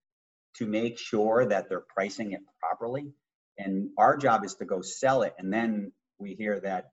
[0.58, 3.14] to make sure that they're pricing it properly.
[3.58, 5.34] And our job is to go sell it.
[5.38, 5.92] And then
[6.22, 6.92] we hear that,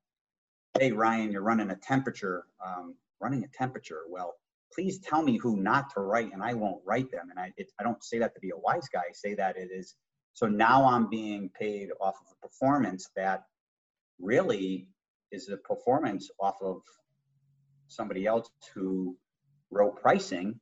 [0.79, 4.03] hey, Ryan, you're running a temperature, um, running a temperature.
[4.09, 4.35] Well,
[4.73, 7.29] please tell me who not to write and I won't write them.
[7.31, 9.01] And I, it, I don't say that to be a wise guy.
[9.01, 9.95] I say that it is.
[10.35, 13.45] So now I'm being paid off of a performance that
[14.21, 14.89] really
[15.33, 16.83] is a performance off of
[17.89, 19.17] somebody else who
[19.71, 20.61] wrote pricing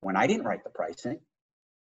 [0.00, 1.20] when I didn't write the pricing,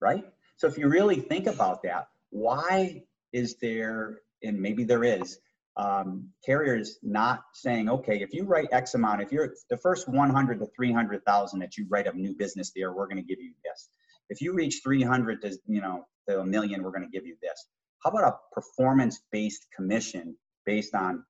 [0.01, 0.25] right?
[0.57, 5.39] So if you really think about that, why is there, and maybe there is,
[5.79, 10.59] um, carriers not saying, okay, if you write X amount, if you're the first 100
[10.59, 13.89] to 300,000 that you write of new business there, we're going to give you this.
[14.29, 17.37] If you reach 300 to, you know, to a million, we're going to give you
[17.41, 17.67] this.
[18.03, 21.23] How about a performance-based commission based on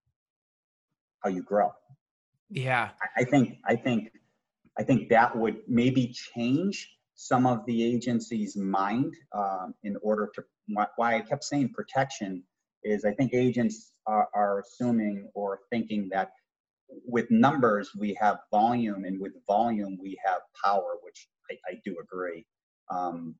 [1.23, 1.71] how you grow?
[2.49, 2.89] Yeah.
[3.01, 4.09] I, I think, I think
[4.79, 10.43] I think that would maybe change some of the agency's mind um, in order to
[10.95, 12.43] why I kept saying protection
[12.85, 16.31] is I think agents are, are assuming or thinking that
[17.05, 21.95] with numbers we have volume and with volume we have power, which I, I do
[22.01, 22.45] agree.
[22.89, 23.35] Um,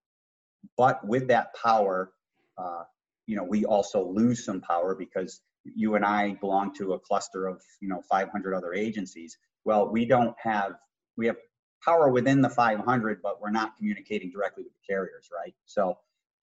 [0.78, 2.12] but with that power,
[2.58, 2.84] uh,
[3.26, 7.48] you know, we also lose some power because you and I belong to a cluster
[7.48, 9.38] of you know 500 other agencies.
[9.66, 10.74] Well, we don't have
[11.18, 11.38] we have
[11.84, 15.54] power within the 500, but we're not communicating directly with the carriers, right?
[15.66, 15.98] So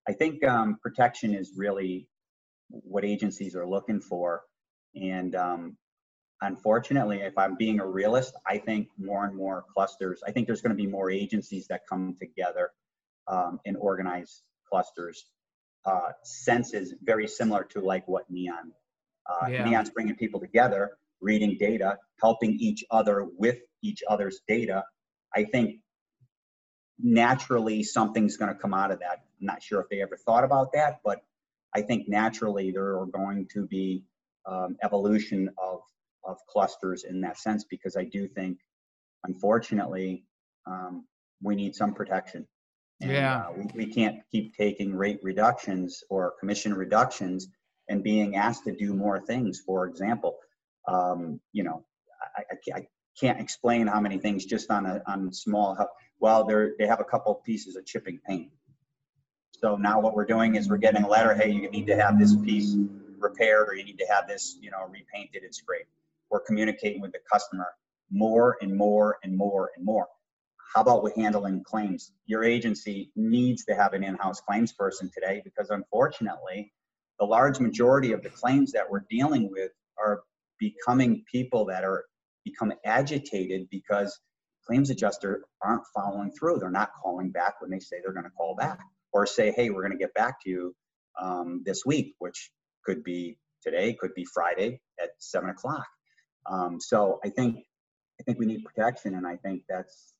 [0.09, 2.09] I think um, protection is really
[2.69, 4.43] what agencies are looking for.
[4.95, 5.77] And um,
[6.41, 10.63] unfortunately, if I'm being a realist, I think more and more clusters, I think there's
[10.63, 12.71] going to be more agencies that come together
[13.29, 15.27] um, and organize clusters.
[15.85, 18.73] Uh, sense is very similar to like what Neon.
[19.29, 19.65] Uh, yeah.
[19.65, 24.85] Neon's bringing people together, reading data, helping each other with each other's data.
[25.35, 25.81] I think
[26.99, 29.25] naturally something's going to come out of that.
[29.41, 31.21] I'm not sure if they ever thought about that, but
[31.77, 34.03] I think naturally there are going to be
[34.47, 35.81] um, evolution of
[36.25, 38.59] of clusters in that sense because I do think,
[39.25, 40.25] unfortunately,
[40.67, 41.07] um,
[41.43, 42.49] we need some protection.
[43.01, 43.43] And, yeah.
[43.43, 47.47] Uh, we, we can't keep taking rate reductions or commission reductions
[47.89, 49.61] and being asked to do more things.
[49.61, 50.39] For example,
[50.89, 51.85] um, you know,
[52.37, 52.87] I, I, I,
[53.19, 55.75] can't explain how many things just on a on small.
[56.21, 58.51] Well, they they have a couple pieces of chipping paint.
[59.61, 61.35] So now what we're doing is we're getting a letter.
[61.35, 62.77] Hey, you need to have this piece
[63.19, 65.45] repaired, or you need to have this, you know, repainted.
[65.45, 65.87] It's great.
[66.31, 67.69] We're communicating with the customer
[68.11, 70.09] more and more and more and more.
[70.75, 72.13] How about with handling claims?
[72.27, 76.73] Your agency needs to have an in-house claims person today because unfortunately,
[77.19, 80.21] the large majority of the claims that we're dealing with are
[80.59, 82.05] becoming people that are
[82.45, 84.21] become agitated because
[84.67, 86.59] claims adjuster aren't following through.
[86.59, 88.81] They're not calling back when they say they're going to call back
[89.17, 90.75] or say, hey, we're going to get back to you
[91.19, 92.51] um, this week, which
[92.85, 95.87] could be today, could be Friday at seven o'clock.
[96.45, 97.65] Um, so I think
[98.21, 100.13] I think we need protection, and I think that's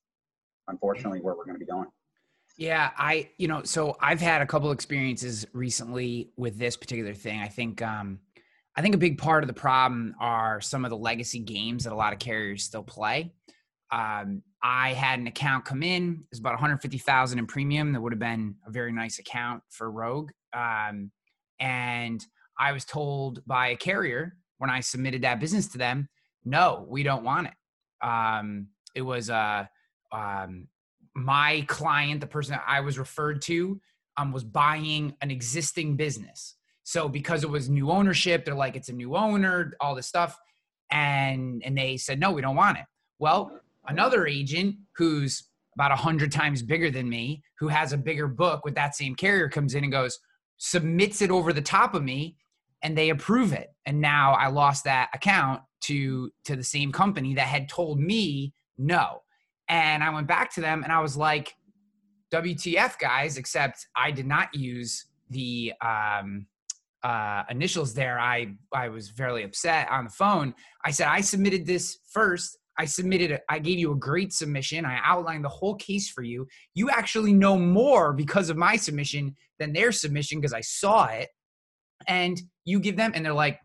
[0.67, 1.89] unfortunately where we're going to be going.
[2.57, 7.41] Yeah, I you know, so I've had a couple experiences recently with this particular thing.
[7.41, 8.21] I think um
[8.75, 11.93] I think a big part of the problem are some of the legacy games that
[11.93, 13.33] a lot of carriers still play.
[13.91, 16.13] Um, I had an account come in.
[16.13, 17.93] It was about 150,000 in premium.
[17.93, 20.31] That would have been a very nice account for Rogue.
[20.53, 21.13] Um,
[21.61, 22.25] and
[22.59, 26.09] I was told by a carrier when I submitted that business to them,
[26.45, 28.07] no, we don't want it.
[28.07, 29.67] Um, it was uh,
[30.13, 30.69] um,
[31.15, 33.81] my client, the person that I was referred to,
[34.17, 36.55] um, was buying an existing business.
[36.83, 40.39] So because it was new ownership, they're like, it's a new owner, all this stuff,
[40.91, 42.85] and and they said, no, we don't want it.
[43.19, 48.29] Well, another agent who's about a hundred times bigger than me, who has a bigger
[48.29, 50.19] book with that same carrier, comes in and goes,
[50.57, 52.37] submits it over the top of me,
[52.83, 53.69] and they approve it.
[53.85, 58.55] And now I lost that account to to the same company that had told me
[58.79, 59.23] no.
[59.69, 61.55] And I went back to them and I was like,
[62.33, 66.47] WTF, guys, except I did not use the um,
[67.03, 68.19] uh, initials there.
[68.19, 70.55] I, I was fairly upset on the phone.
[70.85, 72.59] I said, I submitted this first.
[72.79, 73.43] I submitted it.
[73.49, 74.85] I gave you a great submission.
[74.85, 76.47] I outlined the whole case for you.
[76.75, 81.29] You actually know more because of my submission than their submission because I saw it.
[82.07, 83.61] And you give them, and they're like,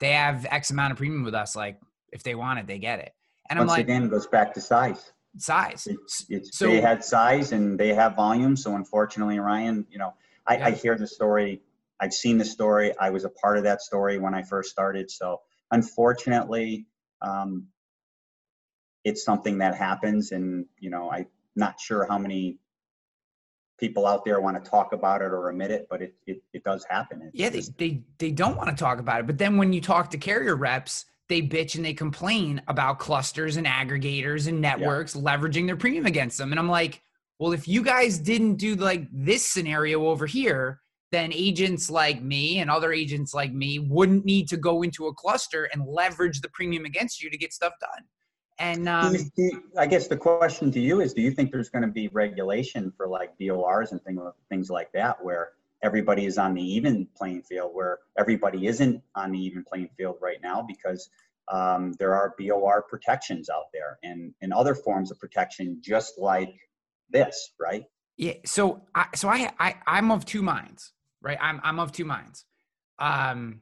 [0.00, 1.56] they have X amount of premium with us.
[1.56, 1.78] Like,
[2.12, 3.12] if they want it, they get it.
[3.48, 5.12] And Once I'm like, again, it goes back to size.
[5.38, 5.86] size.
[5.90, 8.56] It's, it's So- they had size and they have volume.
[8.56, 10.12] So unfortunately, Ryan, you know,
[10.46, 11.62] I, I hear the story.
[12.00, 12.92] I've seen the story.
[12.98, 15.10] I was a part of that story when I first started.
[15.10, 16.86] So unfortunately,
[17.22, 17.66] um,
[19.04, 22.58] it's something that happens, and you know, I'm not sure how many
[23.78, 26.64] people out there want to talk about it or admit it, but it it, it
[26.64, 27.22] does happen.
[27.22, 29.26] It's Yeah, they, just- they they don't want to talk about it.
[29.26, 33.56] But then when you talk to carrier reps, they bitch and they complain about clusters
[33.56, 36.52] and aggregators and networks leveraging their premium against them.
[36.52, 37.02] And I'm like,
[37.38, 40.80] well, if you guys didn't do like this scenario over here,
[41.12, 45.14] then agents like me and other agents like me wouldn't need to go into a
[45.14, 48.04] cluster and leverage the premium against you to get stuff done.
[48.58, 51.50] And um, you- do you- I guess the question to you is, do you think
[51.50, 56.24] there's going to be regulation for like BORs and things, things like that, where everybody
[56.26, 60.38] is on the even playing field, where everybody isn't on the even playing field right
[60.42, 61.10] now because
[61.48, 66.54] um, there are BOR protections out there and, and other forms of protection just like
[67.10, 67.84] this, right?
[68.16, 68.34] Yeah.
[68.46, 71.36] So I so I I I'm of two minds, right?
[71.40, 72.44] I'm I'm of two minds.
[73.00, 73.60] Um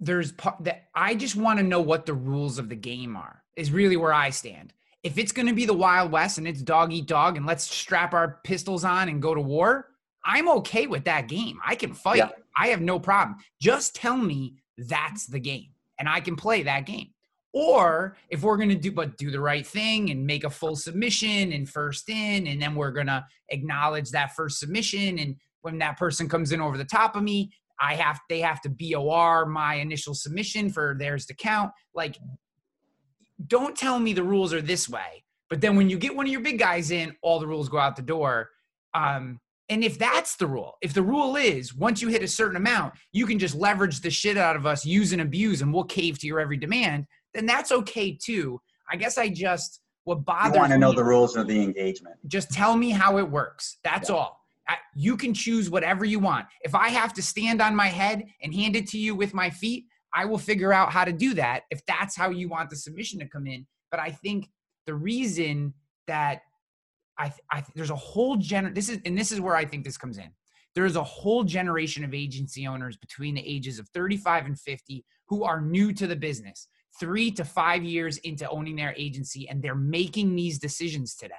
[0.00, 3.42] there's part that I just want to know what the rules of the game are.
[3.58, 4.72] Is really where I stand.
[5.02, 7.64] If it's going to be the Wild West and it's dog eat dog and let's
[7.64, 9.88] strap our pistols on and go to war,
[10.24, 11.58] I'm okay with that game.
[11.66, 12.18] I can fight.
[12.18, 12.30] Yeah.
[12.56, 13.38] I have no problem.
[13.60, 17.08] Just tell me that's the game and I can play that game.
[17.52, 20.76] Or if we're going to do but do the right thing and make a full
[20.76, 25.78] submission and first in and then we're going to acknowledge that first submission and when
[25.78, 29.46] that person comes in over the top of me, I have they have to BOR
[29.46, 31.72] my initial submission for theirs to count.
[31.94, 32.18] Like
[33.46, 35.24] don't tell me the rules are this way.
[35.48, 37.78] But then when you get one of your big guys in, all the rules go
[37.78, 38.50] out the door.
[38.94, 42.56] Um, and if that's the rule, if the rule is once you hit a certain
[42.56, 45.84] amount, you can just leverage the shit out of us, use and abuse, and we'll
[45.84, 48.60] cave to your every demand, then that's okay too.
[48.90, 51.62] I guess I just what You bothers want to know me- the rules of the
[51.62, 52.16] engagement.
[52.28, 53.76] just tell me how it works.
[53.84, 54.16] That's Yeah.
[54.16, 54.40] all.
[54.66, 56.46] I, you can choose whatever you want.
[56.62, 59.48] If I have to stand on my head and hand it to you with my
[59.50, 62.76] feet, I will figure out how to do that if that's how you want the
[62.76, 63.66] submission to come in.
[63.90, 64.50] But I think
[64.86, 65.74] the reason
[66.06, 66.42] that
[67.18, 69.98] I, I there's a whole gener this is and this is where I think this
[69.98, 70.30] comes in.
[70.74, 75.04] There is a whole generation of agency owners between the ages of 35 and 50
[75.26, 76.68] who are new to the business,
[77.00, 81.34] three to five years into owning their agency, and they're making these decisions today.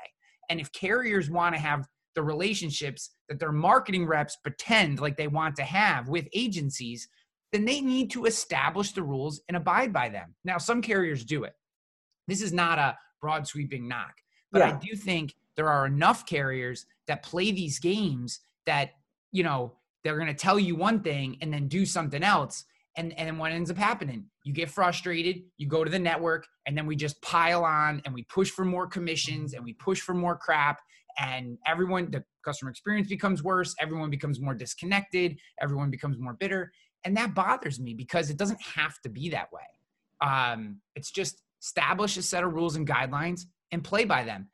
[0.49, 5.27] And if carriers want to have the relationships that their marketing reps pretend like they
[5.27, 7.07] want to have with agencies,
[7.51, 10.35] then they need to establish the rules and abide by them.
[10.43, 11.53] Now, some carriers do it.
[12.27, 14.13] This is not a broad sweeping knock,
[14.51, 18.91] but I do think there are enough carriers that play these games that,
[19.31, 19.73] you know,
[20.03, 22.65] they're going to tell you one thing and then do something else.
[22.95, 24.25] And, and then what ends up happening?
[24.43, 28.13] You get frustrated, you go to the network, and then we just pile on and
[28.13, 30.79] we push for more commissions and we push for more crap.
[31.17, 33.75] And everyone, the customer experience becomes worse.
[33.79, 35.37] Everyone becomes more disconnected.
[35.61, 36.71] Everyone becomes more bitter.
[37.05, 39.61] And that bothers me because it doesn't have to be that way.
[40.21, 43.41] Um, it's just establish a set of rules and guidelines,
[43.71, 44.49] and play by them.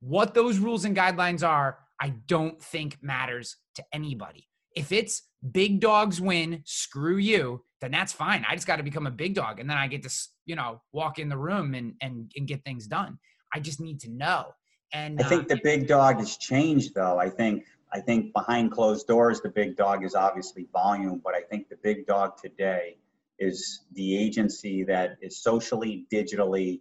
[0.00, 4.48] What those rules and guidelines are, I don't think matters to anybody.
[4.76, 5.22] If it's
[5.52, 8.44] big dogs win, screw you, then that's fine.
[8.48, 10.10] I just got to become a big dog and then I get to,
[10.46, 13.18] you know, walk in the room and and and get things done.
[13.52, 14.52] I just need to know.
[14.92, 17.18] And I think uh, the big dog has changed though.
[17.18, 21.40] I think I think behind closed doors the big dog is obviously volume, but I
[21.40, 22.98] think the big dog today
[23.38, 26.80] is the agency that is socially, digitally,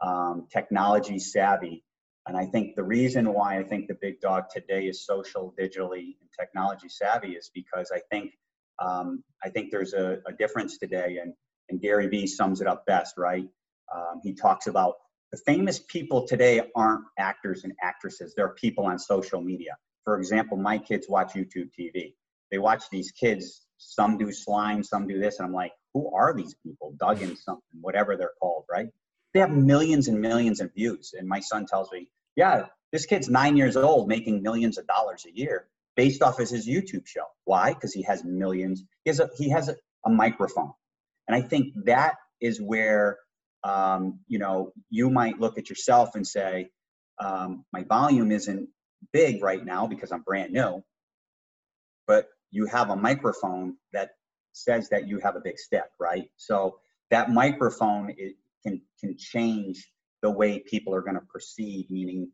[0.00, 1.84] um, technology savvy.
[2.26, 6.16] And I think the reason why I think the big dog today is social, digitally,
[6.20, 8.32] and technology savvy is because I think
[8.78, 11.32] um, I think there's a, a, difference today, and,
[11.70, 13.48] and Gary Vee sums it up best, right?
[13.94, 14.96] Um, he talks about
[15.32, 19.76] the famous people today aren't actors and actresses, they're people on social media.
[20.06, 22.14] For example, my kids watch YouTube TV.
[22.52, 26.32] They watch these kids, some do slime, some do this, and I'm like, who are
[26.32, 26.94] these people?
[26.98, 28.86] Duggan something, whatever they're called, right?
[29.34, 31.12] They have millions and millions of views.
[31.18, 35.26] And my son tells me, yeah, this kid's nine years old making millions of dollars
[35.26, 37.24] a year based off of his YouTube show.
[37.44, 37.74] Why?
[37.74, 38.84] Because he has millions.
[39.04, 40.72] He has a he has a, a microphone,
[41.26, 43.18] and I think that is where
[43.64, 46.70] um, you know you might look at yourself and say,
[47.18, 48.68] um, my volume isn't
[49.12, 50.82] big right now because I'm brand new,
[52.06, 54.10] but you have a microphone that
[54.52, 56.28] says that you have a big stick, right?
[56.36, 56.78] So
[57.10, 58.14] that microphone
[58.64, 59.90] can can change
[60.22, 62.30] the way people are going to perceive, meaning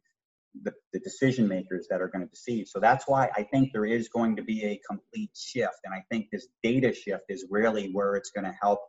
[0.63, 2.69] the, the decision makers that are going to deceive.
[2.69, 5.79] So that's why I think there is going to be a complete shift.
[5.85, 8.81] And I think this data shift is really where it's going to help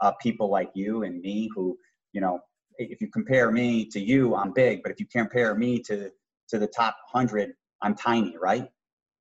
[0.00, 1.76] uh, people like you and me who,
[2.12, 2.40] you know,
[2.78, 6.10] if you compare me to you, I'm big, but if you compare me to,
[6.48, 8.68] to the top 100, I'm tiny, right?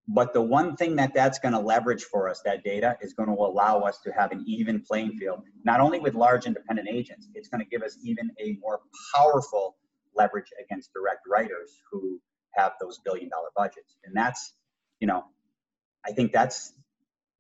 [0.08, 3.30] But the one thing that that's going to leverage for us, that data, is going
[3.30, 7.28] to allow us to have an even playing field, not only with large independent agents,
[7.34, 8.82] it's going to give us even a more
[9.16, 9.76] powerful
[10.16, 12.22] leverage against direct writers who
[12.56, 13.98] have those billion dollar budgets.
[14.06, 14.54] And that's,
[15.00, 15.24] you know,
[16.06, 16.72] I think that's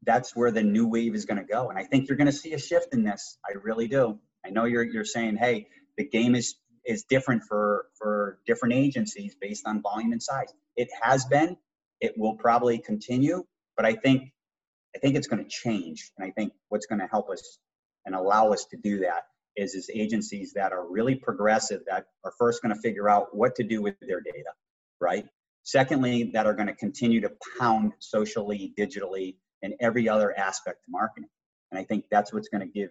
[0.04, 1.70] that's where the new wave is going to go.
[1.70, 3.38] And I think you're going to see a shift in this.
[3.46, 4.20] I really do.
[4.46, 5.68] I know you're you're saying, hey,
[5.98, 6.56] the game is
[6.86, 10.54] is different for for different agencies based on volume and size.
[10.76, 11.58] It has been.
[12.02, 13.44] It will probably continue,
[13.78, 14.32] but I think
[14.96, 16.12] I think it's going to change.
[16.18, 17.60] And I think what's going to help us
[18.06, 19.24] and allow us to do that
[19.56, 23.56] is is agencies that are really progressive that are first going to figure out what
[23.56, 24.52] to do with their data,
[25.02, 25.26] right?
[25.64, 30.92] Secondly, that are going to continue to pound socially, digitally, and every other aspect of
[30.92, 31.30] marketing.
[31.72, 32.90] And I think that's what's going to give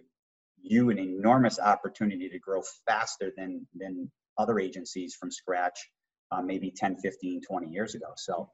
[0.65, 5.79] you an enormous opportunity to grow faster than than other agencies from scratch
[6.31, 8.07] uh, maybe 10 15 20 years ago.
[8.17, 8.47] So um,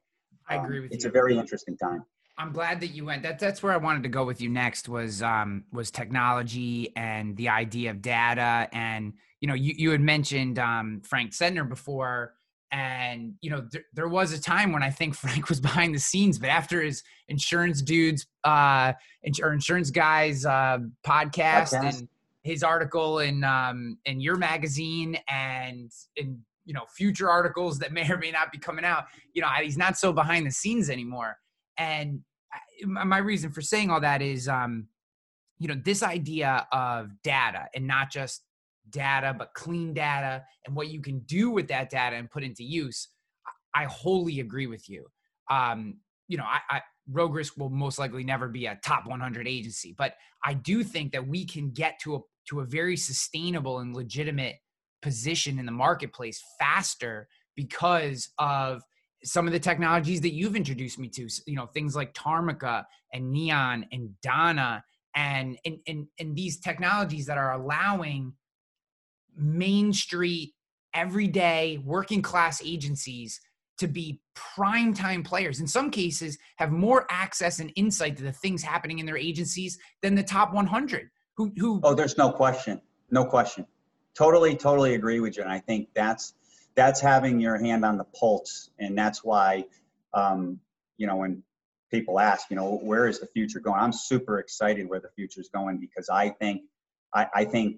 [0.50, 0.98] i agree with it's you.
[0.98, 2.04] it's a very interesting time.
[2.38, 3.24] I'm glad that you went.
[3.24, 7.36] That that's where I wanted to go with you next was um was technology and
[7.38, 12.34] the idea of data and you know you you had mentioned um Frank Sendner before
[12.72, 16.00] and you know th- there was a time when I think Frank was behind the
[16.00, 18.94] scenes but after his insurance dudes uh
[19.42, 22.00] or insurance guys uh podcast, podcast.
[22.00, 22.08] and
[22.44, 28.10] his article in um in your magazine and in you know future articles that may
[28.10, 31.38] or may not be coming out you know he's not so behind the scenes anymore
[31.78, 32.22] and
[32.86, 34.88] my reason for saying all that is, um,
[35.60, 38.44] you know, this idea of data and not just
[38.92, 42.64] data, but clean data and what you can do with that data and put into
[42.64, 43.10] use.
[43.74, 45.06] I wholly agree with you.
[45.50, 49.48] Um, you know, I, I Rogue Risk will most likely never be a top 100
[49.48, 50.14] agency, but
[50.46, 52.20] I do think that we can get to a
[52.50, 54.56] to a very sustainable and legitimate
[55.02, 58.82] position in the marketplace faster because of
[59.24, 63.32] some of the technologies that you've introduced me to, you know, things like Tarmika and
[63.32, 64.84] Neon and Donna
[65.16, 68.34] and and and, and these technologies that are allowing
[69.36, 70.54] main street
[70.94, 73.40] everyday working class agencies
[73.78, 75.60] to be prime time players.
[75.60, 79.80] In some cases have more access and insight to the things happening in their agencies
[80.02, 82.82] than the top 100 who who oh there's no question.
[83.10, 83.66] No question.
[84.16, 86.34] Totally totally agree with you and i think that's
[86.76, 89.66] that's having your hand on the pulse, and that's why,
[90.14, 90.60] um,
[90.98, 91.44] you know, when
[91.92, 93.80] people ask, you know, where is the future going?
[93.80, 96.62] I'm super excited where the future is going because I think,
[97.14, 97.78] I, I think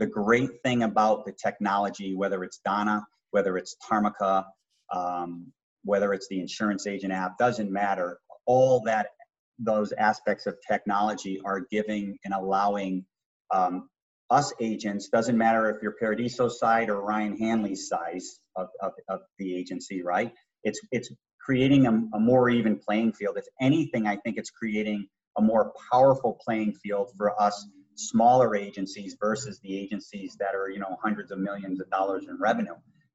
[0.00, 4.44] the great thing about the technology, whether it's Donna, whether it's Tarmika,
[4.92, 5.52] um,
[5.84, 8.18] whether it's the insurance agent app, doesn't matter.
[8.46, 9.08] All that
[9.58, 13.04] those aspects of technology are giving and allowing
[13.54, 13.90] um,
[14.30, 19.20] us agents, doesn't matter if you're Paradiso side or Ryan Hanley's size of, of, of
[19.38, 20.32] the agency, right?
[20.64, 21.12] It's, it's
[21.44, 23.36] creating a, a, more even playing field.
[23.36, 27.66] If anything, I think it's creating a more powerful playing field for us
[28.08, 32.38] smaller agencies versus the agencies that are, you know, hundreds of millions of dollars in
[32.40, 32.74] revenue.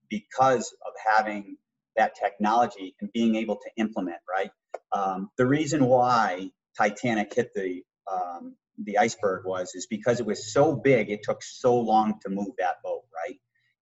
[0.10, 1.58] because of having
[1.96, 4.52] that technology and being able to implement, right?
[4.92, 10.54] Um, the reason why Titanic hit the um, the iceberg was is because it was
[10.54, 13.40] so big, it took so long to move that boat, right?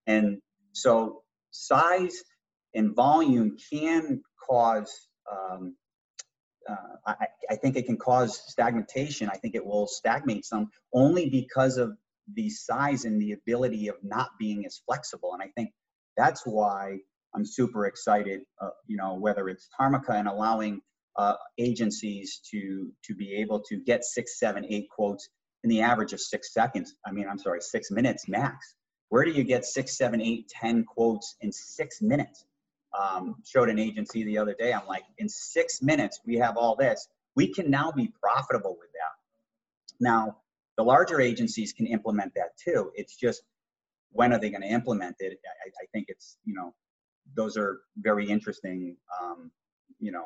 [0.08, 0.40] And
[0.74, 2.24] so size
[2.76, 5.76] and volume can cause um,
[6.70, 6.76] uh,
[7.08, 9.30] I, I, think it can cause stagnation.
[9.30, 11.98] I think it will stagnate some only because of
[12.34, 15.34] the size and the ability of not being as flexible.
[15.34, 15.72] And I think
[16.16, 17.00] that's why
[17.36, 18.42] I'm super excited.
[18.62, 20.82] Uh, you know, whether it's Tarmika and allowing
[21.18, 25.30] uh, agencies to to be able to get six, seven, eight quotes
[25.64, 26.96] in the average of six seconds.
[27.06, 28.76] I mean, I'm sorry, six minutes max.
[29.10, 32.46] Where do you get six, seven, eight, ten quotes in six minutes?
[33.00, 34.74] Um, showed an agency the other day.
[34.74, 37.08] I'm like, in six minutes, we have all this.
[37.36, 40.00] We can now be profitable with that.
[40.00, 40.38] Now,
[40.78, 42.92] the larger agencies can implement that too.
[42.96, 43.44] It's just
[44.12, 45.40] when are they going to implement it?
[45.46, 46.74] I, I, think it's you know
[47.36, 49.52] those are very interesting um,
[50.00, 50.26] you know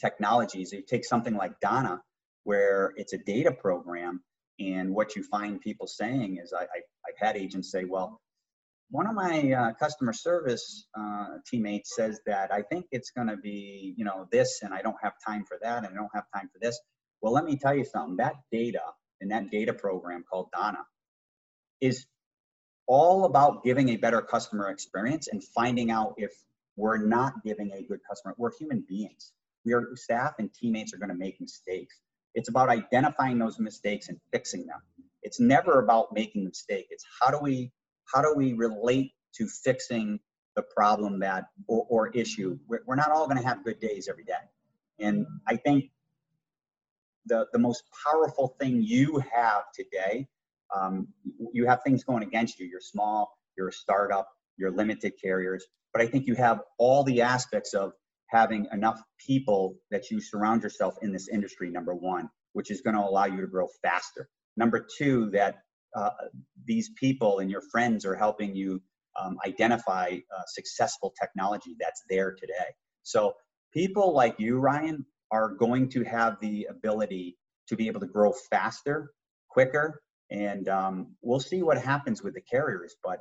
[0.00, 0.72] technologies.
[0.72, 2.00] You take something like Donna,
[2.44, 4.22] where it's a data program,
[4.60, 8.20] and what you find people saying is, I, I I've had agents say, well,
[8.90, 13.36] one of my uh, customer service uh, teammates says that I think it's going to
[13.36, 16.24] be, you know, this, and I don't have time for that, and I don't have
[16.34, 16.80] time for this.
[17.20, 18.16] Well, let me tell you something.
[18.16, 18.80] That data
[19.20, 20.84] in that data program called Donna
[21.80, 22.06] is
[22.86, 26.32] all about giving a better customer experience and finding out if
[26.76, 28.34] we're not giving a good customer.
[28.38, 29.32] We're human beings.
[29.64, 32.00] We are staff and teammates are going to make mistakes.
[32.34, 34.80] It's about identifying those mistakes and fixing them.
[35.22, 36.86] It's never about making a mistake.
[36.90, 37.72] It's how do we
[38.12, 40.20] how do we relate to fixing
[40.56, 42.58] the problem that or, or issue?
[42.68, 44.44] We're, we're not all going to have good days every day.
[44.98, 45.90] And i think
[47.26, 50.26] the the most powerful thing you have today
[50.74, 51.08] um,
[51.52, 52.66] you have things going against you.
[52.66, 57.22] You're small you're a startup you're limited carriers but i think you have all the
[57.22, 57.92] aspects of
[58.26, 62.96] having enough people that you surround yourself in this industry number one which is going
[62.96, 64.28] to allow you to grow faster.
[64.56, 65.62] Number two that
[65.94, 66.10] uh,
[66.66, 68.80] these people and your friends are helping you
[69.20, 72.70] um, identify uh, successful technology that's there today.
[73.02, 73.34] So
[73.72, 77.36] people like you, Ryan, are going to have the ability
[77.68, 79.12] to be able to grow faster,
[79.50, 82.96] quicker, and um, we'll see what happens with the carriers.
[83.02, 83.20] But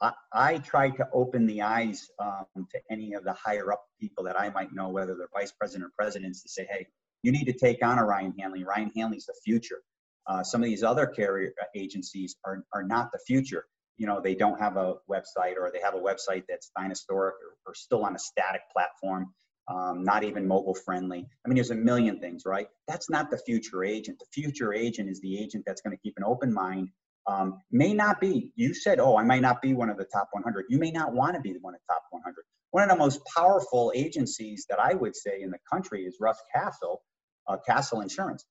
[0.00, 4.24] I, I try to open the eyes um, to any of the higher up people
[4.24, 6.86] that I might know, whether they're vice president or presidents, to say, hey,
[7.22, 8.64] you need to take on a Ryan Hanley.
[8.64, 9.82] Ryan Hanley's the future.
[10.28, 13.64] Uh, some of these other carrier uh, agencies are, are not the future.
[13.96, 17.56] You know, they don't have a website or they have a website that's dinosauric or,
[17.66, 19.32] or still on a static platform,
[19.68, 21.26] um, not even mobile friendly.
[21.44, 22.68] I mean, there's a million things, right?
[22.86, 24.18] That's not the future agent.
[24.18, 26.90] The future agent is the agent that's going to keep an open mind.
[27.26, 30.28] Um, may not be, you said, oh, I might not be one of the top
[30.32, 30.66] 100.
[30.68, 32.36] You may not want to be one of the top 100.
[32.70, 36.38] One of the most powerful agencies that I would say in the country is Russ
[36.54, 37.02] Castle,
[37.46, 38.44] uh, Castle Insurance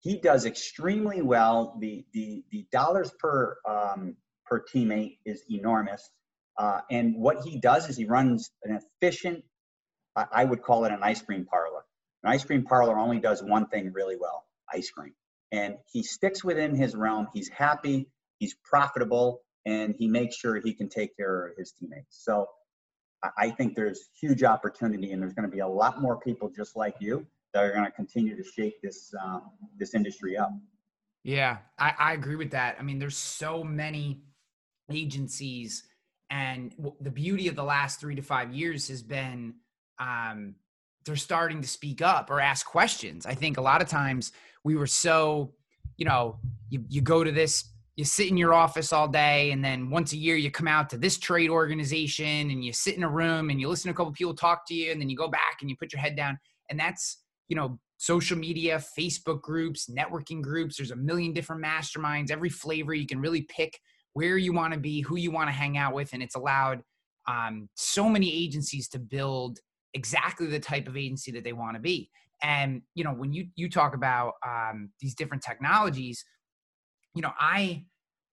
[0.00, 1.76] he does extremely well.
[1.80, 6.08] The the the dollars per um, per teammate is enormous,
[6.56, 9.44] uh, and what he does is he runs an efficient.
[10.32, 11.84] I would call it an ice cream parlor.
[12.24, 15.14] An ice cream parlor only does one thing really well: ice cream.
[15.50, 17.28] And he sticks within his realm.
[17.32, 18.08] He's happy.
[18.38, 22.18] He's profitable, and he makes sure he can take care of his teammates.
[22.22, 22.48] So
[23.36, 26.76] I think there's huge opportunity, and there's going to be a lot more people just
[26.76, 30.52] like you that are going to continue to shake this um, this industry up.
[31.24, 32.76] Yeah, I, I agree with that.
[32.78, 34.22] I mean, there's so many
[34.90, 35.84] agencies,
[36.30, 39.54] and the beauty of the last three to five years has been
[39.98, 40.54] um,
[41.04, 43.26] they're starting to speak up or ask questions.
[43.26, 44.32] I think a lot of times
[44.62, 45.54] we were so,
[45.96, 46.38] you know,
[46.68, 47.64] you, you go to this,
[47.96, 50.90] you sit in your office all day, and then once a year you come out
[50.90, 53.96] to this trade organization and you sit in a room and you listen to a
[53.96, 56.14] couple people talk to you, and then you go back and you put your head
[56.14, 56.38] down.
[56.70, 57.18] And that's
[57.48, 60.76] you know, social media, Facebook groups, networking groups.
[60.76, 62.94] There's a million different masterminds, every flavor.
[62.94, 63.78] You can really pick
[64.12, 66.82] where you want to be, who you want to hang out with, and it's allowed
[67.26, 69.58] um, so many agencies to build
[69.94, 72.10] exactly the type of agency that they want to be.
[72.42, 76.24] And you know, when you you talk about um, these different technologies,
[77.14, 77.84] you know, I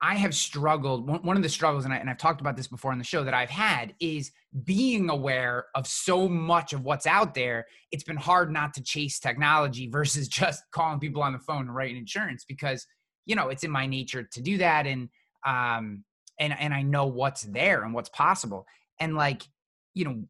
[0.06, 1.08] I have struggled.
[1.26, 3.34] One of the struggles, and, I, I've talked about this before on the show, that
[3.34, 4.32] I've had is
[4.64, 7.66] being aware of so much of what's out there.
[7.92, 11.76] It's been hard not to chase technology versus just calling people on the phone and
[11.76, 12.86] writing insurance because
[13.26, 15.10] you know it's in my nature to do that, and
[15.44, 16.04] um,
[16.40, 18.68] and and I know what's there and what's possible.
[19.00, 19.42] And like
[19.96, 20.24] you know,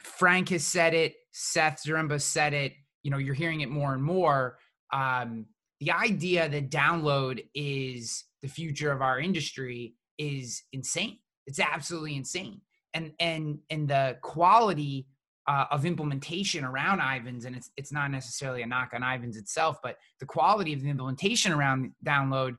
[0.00, 2.74] Frank has said it, Seth Zaremba said it.
[3.02, 4.58] You know, you're hearing it more and more.
[4.92, 5.46] Um,
[5.80, 11.18] the idea that download is the future of our industry is insane.
[11.46, 12.60] It's absolutely insane.
[12.94, 15.06] And and and the quality
[15.48, 19.78] uh, of implementation around Ivans, and it's it's not necessarily a knock on Ivans itself,
[19.82, 22.56] but the quality of the implementation around download,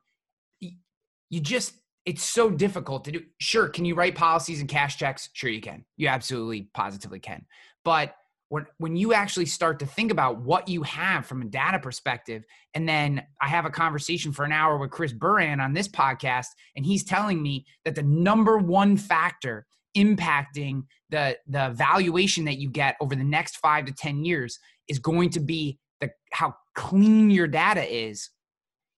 [0.60, 1.74] you just
[2.04, 3.22] it's so difficult to do.
[3.38, 5.30] Sure, can you write policies and cash checks?
[5.32, 5.84] Sure, you can.
[5.96, 7.44] You absolutely positively can.
[7.84, 8.14] But
[8.48, 12.44] when when you actually start to think about what you have from a data perspective
[12.74, 16.48] and then i have a conversation for an hour with chris burand on this podcast
[16.76, 22.70] and he's telling me that the number one factor impacting the the valuation that you
[22.70, 27.30] get over the next 5 to 10 years is going to be the how clean
[27.30, 28.30] your data is.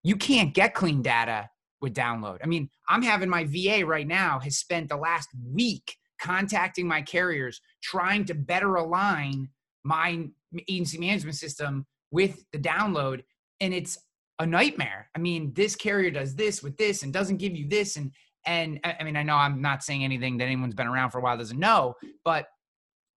[0.03, 1.48] You can't get clean data
[1.80, 2.38] with download.
[2.42, 7.01] I mean i'm having my va right now has spent the last week contacting my
[7.01, 9.49] carriers, trying to better align
[9.85, 10.28] my
[10.68, 13.22] agency management system with the download.
[13.61, 13.99] And it's
[14.39, 15.09] a nightmare.
[15.14, 17.97] I mean, this carrier does this with this and doesn't give you this.
[17.97, 18.11] And,
[18.47, 21.20] and I mean, I know I'm not saying anything that anyone's been around for a
[21.20, 22.47] while doesn't know, but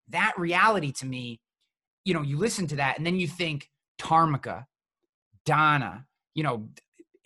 [0.09, 1.39] that reality to me,
[2.03, 4.65] you know, you listen to that and then you think Tarmika,
[5.45, 6.05] Donna,
[6.35, 6.67] you know,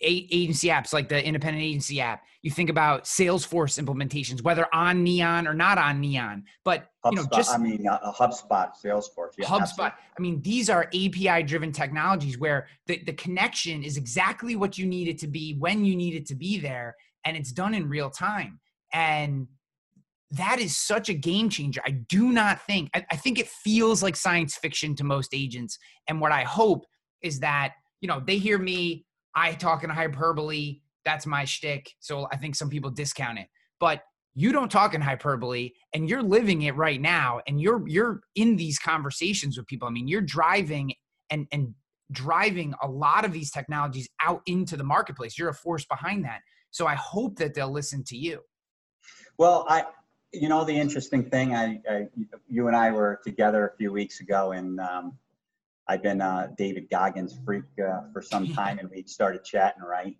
[0.00, 2.22] agency apps like the independent agency app.
[2.42, 6.44] You think about Salesforce implementations, whether on Neon or not on Neon.
[6.64, 9.60] But HubSpot, you know, just I mean, uh, HubSpot, Salesforce, yeah, HubSpot.
[9.60, 9.92] Absolutely.
[10.16, 15.08] I mean, these are API-driven technologies where the the connection is exactly what you need
[15.08, 16.94] it to be when you need it to be there,
[17.24, 18.60] and it's done in real time.
[18.92, 19.48] And
[20.30, 21.80] that is such a game changer.
[21.84, 22.90] I do not think.
[22.94, 25.78] I, I think it feels like science fiction to most agents.
[26.08, 26.84] And what I hope
[27.20, 29.04] is that you know they hear me
[29.38, 30.80] I talk in hyperbole.
[31.04, 31.92] That's my shtick.
[32.00, 33.46] So I think some people discount it.
[33.78, 34.02] But
[34.34, 38.56] you don't talk in hyperbole and you're living it right now and you're you're in
[38.56, 39.86] these conversations with people.
[39.86, 40.92] I mean, you're driving
[41.30, 41.72] and and
[42.10, 45.38] driving a lot of these technologies out into the marketplace.
[45.38, 46.40] You're a force behind that.
[46.70, 48.40] So I hope that they'll listen to you.
[49.38, 49.84] Well, I
[50.32, 52.06] you know the interesting thing I, I
[52.48, 55.16] you and I were together a few weeks ago in um,
[55.88, 60.16] I've been uh, David Goggins freak uh, for some time, and we started chatting, right?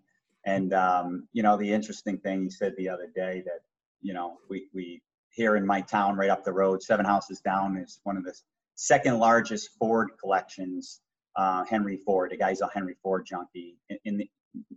[0.47, 3.61] And um, you know, the interesting thing he said the other day that
[4.01, 7.77] you know we we here in my town, right up the road, seven houses down,
[7.77, 8.35] is one of the
[8.75, 11.01] second largest Ford collections.
[11.37, 14.31] Uh, Henry Ford, the guy's a Henry Ford junkie in, in the,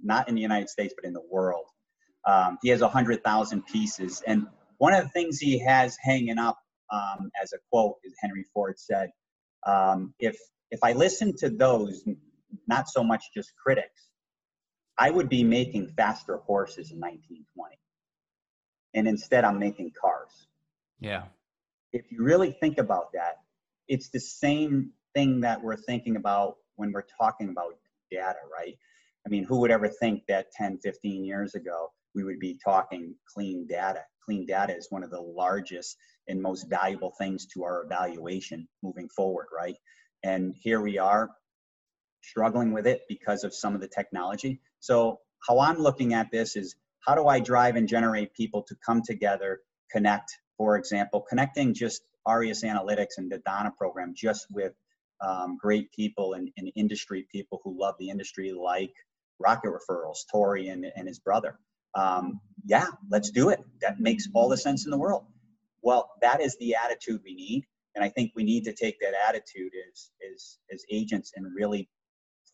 [0.04, 1.66] not in the United States, but in the world.
[2.28, 4.46] Um, he has a hundred thousand pieces, and
[4.78, 6.60] one of the things he has hanging up
[6.92, 9.12] um, as a quote is Henry Ford said,
[9.66, 10.38] um, "If
[10.72, 12.04] if I listened to those,
[12.68, 14.10] not so much just critics,
[14.98, 17.78] I would be making faster horses in 1920.
[18.94, 20.48] And instead, I'm making cars.
[21.00, 21.24] Yeah.
[21.94, 23.38] If you really think about that,
[23.88, 27.74] it's the same thing that we're thinking about when we're talking about
[28.10, 28.78] data, right?
[29.26, 33.16] I mean, who would ever think that 10, 15 years ago we would be talking
[33.34, 34.02] clean data?
[34.26, 35.98] Clean data is one of the largest
[36.28, 39.76] and most valuable things to our evaluation moving forward, right?
[40.24, 41.30] And here we are
[42.22, 44.62] struggling with it because of some of the technology.
[44.80, 48.76] So, how I'm looking at this is how do I drive and generate people to
[48.86, 49.62] come together,
[49.92, 54.74] connect, for example, connecting just Aureus Analytics and the Donna program just with
[55.22, 58.94] um, great people and, and, industry people who love the industry, like
[59.40, 61.60] Rocket Referrals, Tori and, and his brother.
[61.94, 63.60] Um, yeah, let's do it.
[63.82, 65.26] That makes all the sense in the world.
[65.82, 67.66] Well, that is the attitude we need.
[67.96, 71.90] And I think we need to take that attitude as, as, as agents and really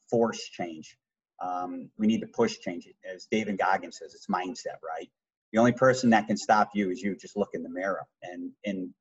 [0.10, 0.98] force change.
[1.42, 2.88] Um, we need to push change.
[3.14, 5.10] As David Goggins says, it's mindset, right?
[5.54, 7.16] The only person that can stop you is you.
[7.16, 8.94] Just look in the mirror, and and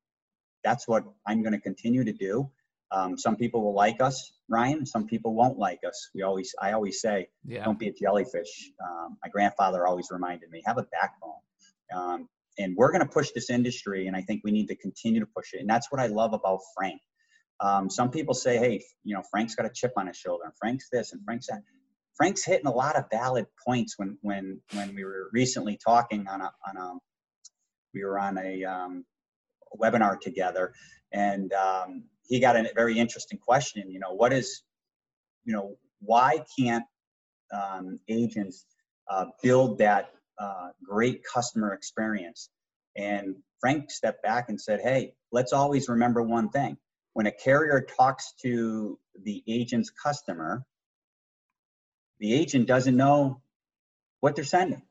[0.63, 2.51] that's what I'm going to continue to do.
[2.93, 4.87] Um, some people will like us, Ryan.
[4.87, 6.11] Some people won't like us.
[6.15, 7.65] We always, I always say, yeah.
[7.65, 8.71] don't be a jellyfish.
[8.85, 11.33] Um, my grandfather always reminded me, have a backbone.
[11.95, 12.29] Um,
[12.59, 15.27] and we're going to push this industry and i think we need to continue to
[15.35, 17.01] push it and that's what i love about frank.
[17.61, 20.53] Um, some people say hey you know frank's got a chip on his shoulder and
[20.59, 21.63] frank's this and frank's that.
[22.17, 26.41] Frank's hitting a lot of valid points when when when we were recently talking on
[26.41, 26.93] a on a
[27.95, 29.05] we were on a um,
[29.79, 30.73] webinar together
[31.13, 34.63] and um, he got a very interesting question you know what is
[35.45, 36.85] you know why can't
[37.53, 38.65] um, agents
[39.11, 42.51] uh, build that uh, great customer experience.
[42.97, 46.77] And Frank stepped back and said, hey, let's always remember one thing.
[47.13, 50.65] When a carrier talks to the agent's customer,
[52.19, 53.41] the agent doesn't know
[54.21, 54.83] what they're sending.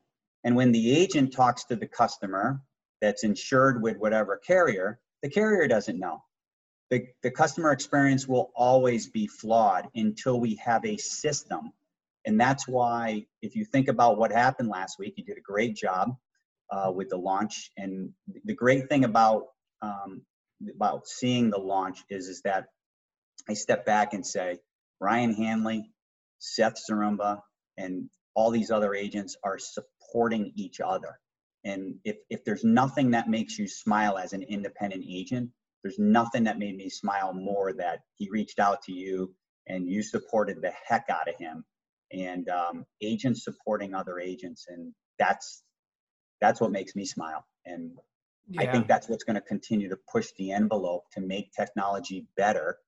[0.44, 2.60] And when the agent talks to the customer
[3.00, 6.22] that's insured with whatever carrier, the carrier doesn't know.
[6.90, 11.72] The, the customer experience will always be flawed until we have a system
[12.26, 15.76] and that's why, if you think about what happened last week, you did a great
[15.76, 16.10] job.
[16.70, 17.70] uh, with the launch.
[17.76, 18.10] And
[18.44, 19.44] the great thing about
[19.82, 20.22] um,
[20.74, 22.66] about seeing the launch is is that
[23.48, 24.58] I step back and say,
[25.00, 25.90] Ryan Hanley,
[26.38, 27.40] Seth Zaremba,
[27.76, 31.18] and all these other agents are supporting each other.
[31.64, 35.50] And if, if there's nothing that makes you smile as an independent agent,
[35.82, 39.34] there's nothing that made me smile more that he reached out to you
[39.68, 41.64] and you supported the heck out of him
[42.12, 45.62] and um, agents supporting other agents and that's
[46.40, 47.92] that's what makes me smile and
[48.48, 48.62] yeah.
[48.62, 52.78] i think that's what's going to continue to push the envelope to make technology better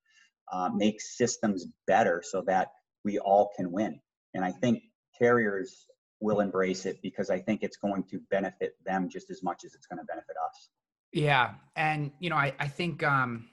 [0.52, 2.68] uh, make systems better so that
[3.04, 4.00] we all can win
[4.34, 4.82] and i think
[5.18, 5.86] carriers
[6.20, 9.74] will embrace it because i think it's going to benefit them just as much as
[9.74, 10.68] it's going to benefit us
[11.12, 13.48] yeah and you know i, I think um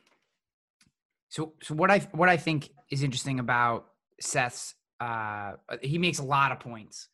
[1.30, 3.88] so so what i what i think is interesting about
[4.20, 7.08] seth's uh, he makes a lot of points.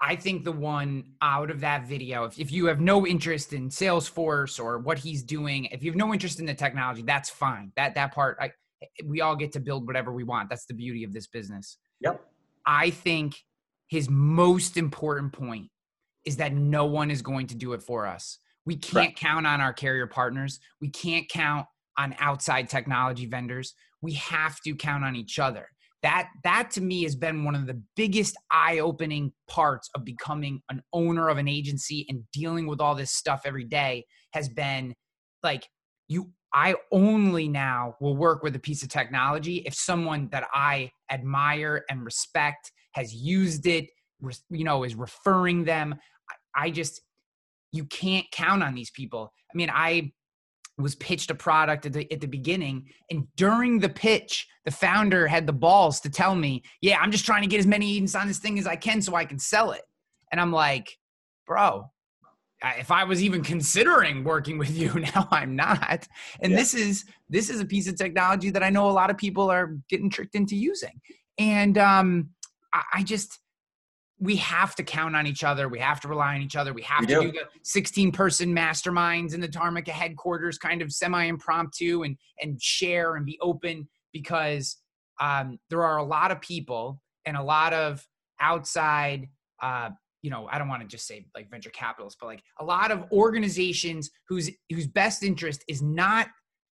[0.00, 3.68] I think the one out of that video, if, if you have no interest in
[3.68, 7.72] Salesforce or what he's doing, if you have no interest in the technology, that's fine.
[7.76, 8.52] That that part, I,
[9.04, 10.48] we all get to build whatever we want.
[10.48, 11.76] That's the beauty of this business.
[12.00, 12.24] Yep.
[12.64, 13.34] I think
[13.88, 15.68] his most important point
[16.24, 18.38] is that no one is going to do it for us.
[18.64, 19.16] We can't right.
[19.16, 20.60] count on our carrier partners.
[20.80, 21.66] We can't count
[21.98, 23.74] on outside technology vendors.
[24.00, 25.68] We have to count on each other
[26.02, 30.82] that that to me has been one of the biggest eye-opening parts of becoming an
[30.92, 34.94] owner of an agency and dealing with all this stuff every day has been
[35.42, 35.66] like
[36.08, 40.90] you I only now will work with a piece of technology if someone that I
[41.10, 43.86] admire and respect has used it,
[44.50, 45.94] you know, is referring them.
[46.56, 47.00] I just,
[47.72, 49.32] you can't count on these people.
[49.52, 50.10] I mean, I
[50.82, 55.26] was pitched a product at the, at the beginning and during the pitch the founder
[55.26, 58.14] had the balls to tell me yeah i'm just trying to get as many agents
[58.14, 59.82] on this thing as i can so i can sell it.
[60.32, 60.96] And i'm like
[61.46, 61.90] bro
[62.62, 66.06] if i was even considering working with you now i'm not.
[66.40, 66.58] And yeah.
[66.58, 69.50] this is this is a piece of technology that i know a lot of people
[69.50, 71.00] are getting tricked into using.
[71.38, 72.30] And um
[72.72, 73.38] I, I just
[74.20, 75.68] we have to count on each other.
[75.68, 76.74] We have to rely on each other.
[76.74, 77.32] We have we to do.
[77.32, 77.32] do.
[77.32, 83.16] the 16 person masterminds in the Tarmika headquarters, kind of semi impromptu and, and share
[83.16, 84.76] and be open because
[85.20, 88.06] um, there are a lot of people and a lot of
[88.40, 89.28] outside,
[89.62, 89.90] uh,
[90.22, 92.90] you know, I don't want to just say like venture capitalists, but like a lot
[92.90, 96.28] of organizations whose whose best interest is not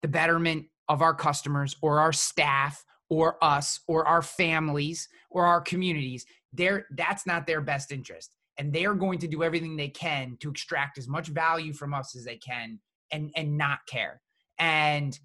[0.03, 5.61] the betterment of our customers or our staff or us or our families or our
[5.61, 8.35] communities they're that's not their best interest.
[8.57, 12.15] And they're going to do everything they can to extract as much value from us
[12.15, 12.79] as they can
[13.11, 14.21] and and not care.
[14.59, 15.17] And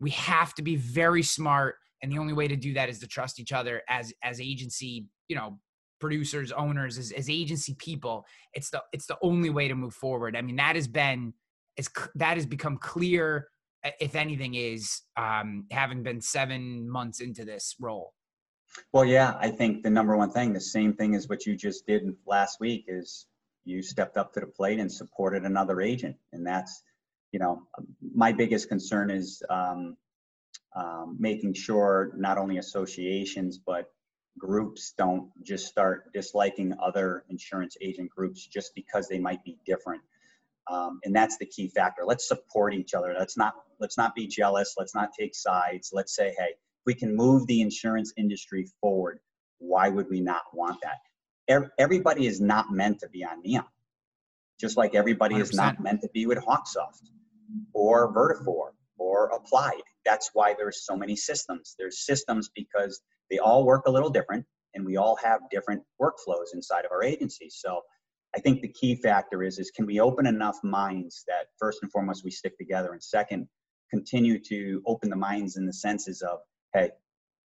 [0.00, 1.76] we have to be very smart.
[2.02, 5.06] And the only way to do that is to trust each other as as agency
[5.28, 5.58] you know
[6.00, 8.26] producers owners as, as agency people.
[8.52, 10.36] It's the it's the only way to move forward.
[10.36, 11.32] I mean that has been
[11.76, 13.48] is that has become clear
[14.00, 18.12] if anything is um having been seven months into this role
[18.92, 21.86] well, yeah, I think the number one thing, the same thing as what you just
[21.86, 23.26] did last week, is
[23.64, 26.82] you stepped up to the plate and supported another agent, and that's,
[27.32, 27.62] you know,
[28.14, 29.96] my biggest concern is um,
[30.76, 33.92] um, making sure not only associations but
[34.38, 40.02] groups don't just start disliking other insurance agent groups just because they might be different.
[40.68, 42.02] Um, and that's the key factor.
[42.04, 43.14] Let's support each other.
[43.16, 44.74] Let's not let's not be jealous.
[44.78, 45.90] Let's not take sides.
[45.92, 46.54] Let's say, hey,
[46.86, 49.18] we can move the insurance industry forward,
[49.58, 50.98] why would we not want that?
[51.78, 53.64] Everybody is not meant to be on Neon,
[54.60, 55.40] just like everybody 100%.
[55.40, 57.10] is not meant to be with Hawksoft
[57.72, 59.82] or Vertafore or Applied.
[60.04, 61.74] That's why there's so many systems.
[61.78, 66.54] There's systems because they all work a little different and we all have different workflows
[66.54, 67.48] inside of our agency.
[67.50, 67.82] So
[68.34, 71.92] I think the key factor is is can we open enough minds that first and
[71.92, 73.48] foremost we stick together and second
[73.90, 76.40] continue to open the minds and the senses of
[76.74, 76.90] hey,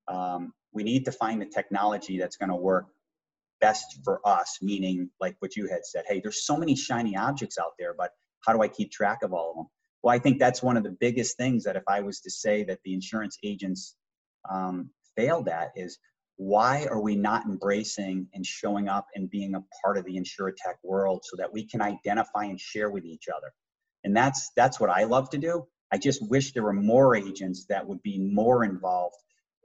[0.08, 2.88] um, we need to find the technology that's going to work
[3.62, 7.58] best for us, meaning like what you had said, hey, there's so many shiny objects
[7.58, 8.12] out there, but
[8.46, 9.66] how do I keep track of all of them?
[10.02, 12.64] Well, I think that's one of the biggest things that if I was to say
[12.64, 13.96] that the insurance agents
[14.50, 16.00] um, failed at is
[16.38, 20.76] why are we not embracing and showing up and being a part of the insurtech
[20.84, 23.52] world so that we can identify and share with each other?
[24.06, 25.68] And that's that's what I love to do.
[25.92, 29.16] I just wish there were more agents that would be more involved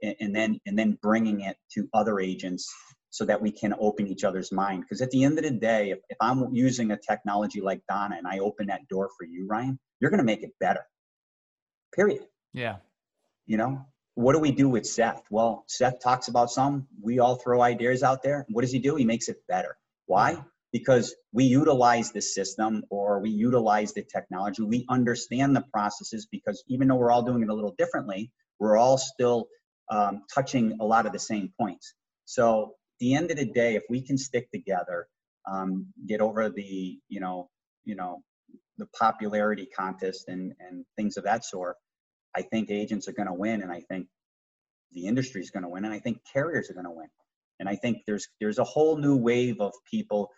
[0.01, 2.73] and, and then and then bringing it to other agents
[3.15, 4.81] so that we can open each other's mind.
[4.81, 8.15] Because at the end of the day, if, if I'm using a technology like Donna
[8.17, 10.85] and I open that door for you, Ryan, you're going to make it better.
[11.95, 12.25] Period.
[12.53, 12.77] Yeah.
[13.45, 15.23] You know, what do we do with Seth?
[15.29, 16.87] Well, Seth talks about some.
[17.01, 18.45] We all throw ideas out there.
[18.49, 18.97] What does he do?
[18.97, 19.77] He makes it better.
[20.07, 20.43] Why?
[20.75, 24.61] Because we utilize the system or we utilize the technology.
[24.61, 28.75] We understand the processes because even though we're all doing it a little differently, we're
[28.75, 29.47] all still
[29.89, 31.93] um, touching a lot of the same points.
[32.25, 35.07] So the end of the day, if we can stick together,
[35.49, 37.49] um, get over the you know
[37.85, 38.21] you know
[38.77, 41.77] the popularity contest and and things of that sort,
[42.35, 44.07] I think agents are going to win, and I think
[44.91, 47.07] the industry is going to win, and I think carriers are going to win.
[47.61, 50.31] And I think there's there's a whole new wave of people,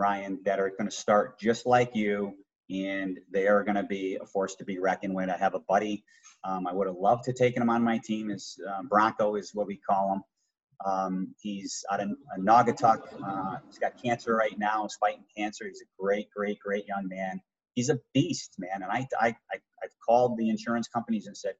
[0.00, 2.34] Ryan, that are going to start just like you,
[2.70, 5.28] and they are going to be a force to be reckoned with.
[5.28, 6.04] I have a buddy.
[6.42, 8.30] Um, I would have loved to take him on my team.
[8.30, 10.22] Is uh, Bronco is what we call him.
[10.84, 13.02] Um, he's out in, in Naugatuck.
[13.22, 14.82] Uh, he's got cancer right now.
[14.82, 15.66] He's fighting cancer.
[15.66, 17.40] He's a great, great, great young man.
[17.74, 18.82] He's a beast, man.
[18.82, 21.54] And I, I, I, I've called the insurance companies and said,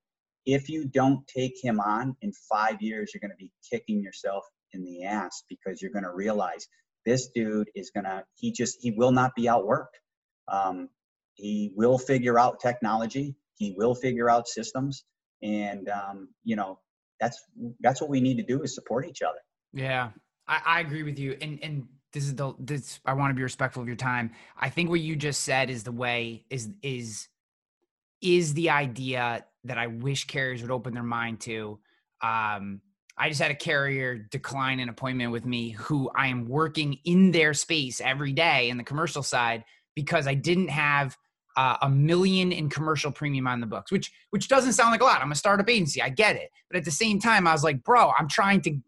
[0.47, 4.45] if you don't take him on in five years, you're going to be kicking yourself
[4.72, 6.66] in the ass because you're going to realize
[7.07, 9.96] this dude is to, he just, he will not be outworked.
[10.48, 10.88] Um,
[11.34, 13.34] he will figure out technology.
[13.57, 15.05] He will figure out systems.
[15.42, 16.78] And, um, you know,
[17.18, 17.42] that's,
[17.80, 19.38] that's what we need to do is support each other.
[19.72, 20.11] Yeah,
[20.46, 21.36] I, I agree with you.
[21.40, 24.32] And, and this is the, this, I want to be respectful of your time.
[24.59, 27.28] I think what you just said is the way is, is,
[28.20, 31.78] is the idea that I wish carriers would open their mind to.
[32.22, 32.80] Um,
[33.21, 37.33] I just had a carrier decline an appointment with me who I am working in
[37.33, 39.62] their space every day in the commercial side
[39.95, 41.18] because I didn't have
[41.55, 45.05] uh, a million in commercial premium on the books, which which doesn't sound like a
[45.05, 45.21] lot.
[45.21, 47.85] I'm a startup agency, I get it, but at the same time, I was like,
[47.85, 48.79] bro, I'm trying to.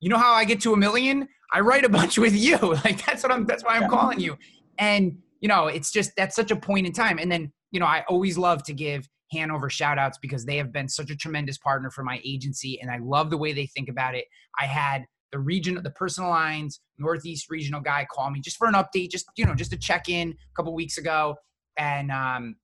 [0.00, 1.28] You know how I get to a million?
[1.52, 2.58] I write a bunch with you.
[2.84, 3.46] Like that's what I'm.
[3.46, 4.36] That's why I'm calling you.
[4.78, 7.18] And you know, it's just that's such a point in time.
[7.18, 10.72] And then you know, I always love to give Hanover shout outs because they have
[10.72, 13.88] been such a tremendous partner for my agency and I love the way they think
[13.88, 14.24] about it.
[14.58, 18.74] I had the region, the personal lines, Northeast regional guy call me just for an
[18.74, 21.36] update, just, you know, just to check in a couple weeks ago.
[21.76, 22.56] And, um,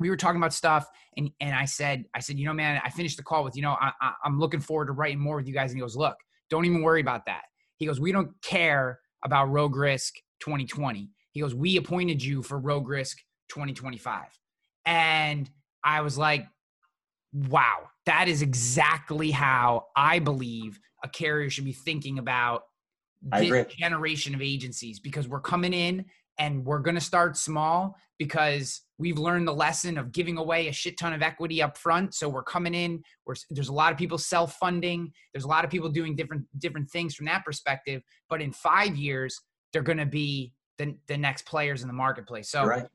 [0.00, 2.88] we were talking about stuff and, and I said, I said, you know, man, I
[2.88, 5.46] finished the call with, you know, I, I, I'm looking forward to writing more with
[5.46, 5.70] you guys.
[5.70, 6.16] And he goes, look,
[6.48, 7.42] don't even worry about that.
[7.76, 11.10] He goes, we don't care about Rogue Risk 2020.
[11.32, 13.18] He goes, we appointed you for Rogue Risk
[13.50, 14.24] 2025.
[14.86, 15.50] And
[15.84, 16.46] I was like,
[17.32, 22.62] wow, that is exactly how I believe a carrier should be thinking about
[23.22, 26.06] this generation of agencies because we're coming in
[26.38, 30.72] and we're going to start small because we've learned the lesson of giving away a
[30.72, 33.98] shit ton of equity up front so we're coming in we're, there's a lot of
[33.98, 38.00] people self-funding there's a lot of people doing different different things from that perspective
[38.30, 39.38] but in five years
[39.72, 42.50] they're going to be the, the next players in the marketplace.
[42.50, 42.86] So right.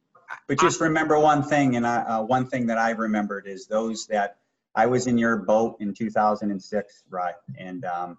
[0.47, 4.07] But just remember one thing, and I, uh, one thing that I remembered is those
[4.07, 4.37] that
[4.75, 7.35] I was in your boat in 2006, right?
[7.57, 8.17] And um,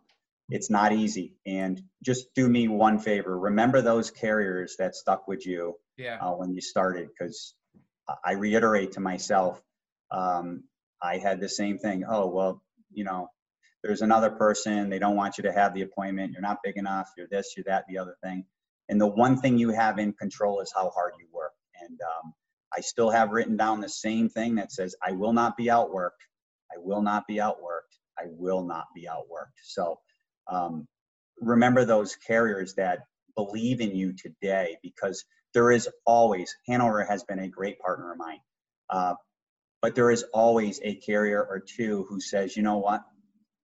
[0.49, 1.35] it's not easy.
[1.47, 6.19] And just do me one favor: remember those carriers that stuck with you yeah.
[6.21, 7.55] uh, when you started, because
[8.25, 9.63] I reiterate to myself,
[10.11, 10.65] um,
[11.03, 12.05] I had the same thing.
[12.09, 13.29] Oh well, you know,
[13.83, 14.91] there's another person.
[14.91, 16.33] They don't want you to have the appointment.
[16.33, 17.11] You're not big enough.
[17.17, 17.55] You're this.
[17.57, 17.85] You're that.
[17.89, 18.45] The other thing.
[18.89, 21.46] And the one thing you have in control is how hard you work.
[21.89, 22.33] And um,
[22.77, 26.23] I still have written down the same thing that says, I will not be outworked.
[26.73, 27.97] I will not be outworked.
[28.19, 29.61] I will not be outworked.
[29.63, 29.99] So
[30.51, 30.87] um,
[31.41, 33.01] remember those carriers that
[33.37, 35.25] believe in you today because
[35.55, 38.41] there is always, Hanover has been a great partner of mine.
[38.91, 39.15] Uh,
[39.83, 43.03] but there is always a carrier or two who says, you know what,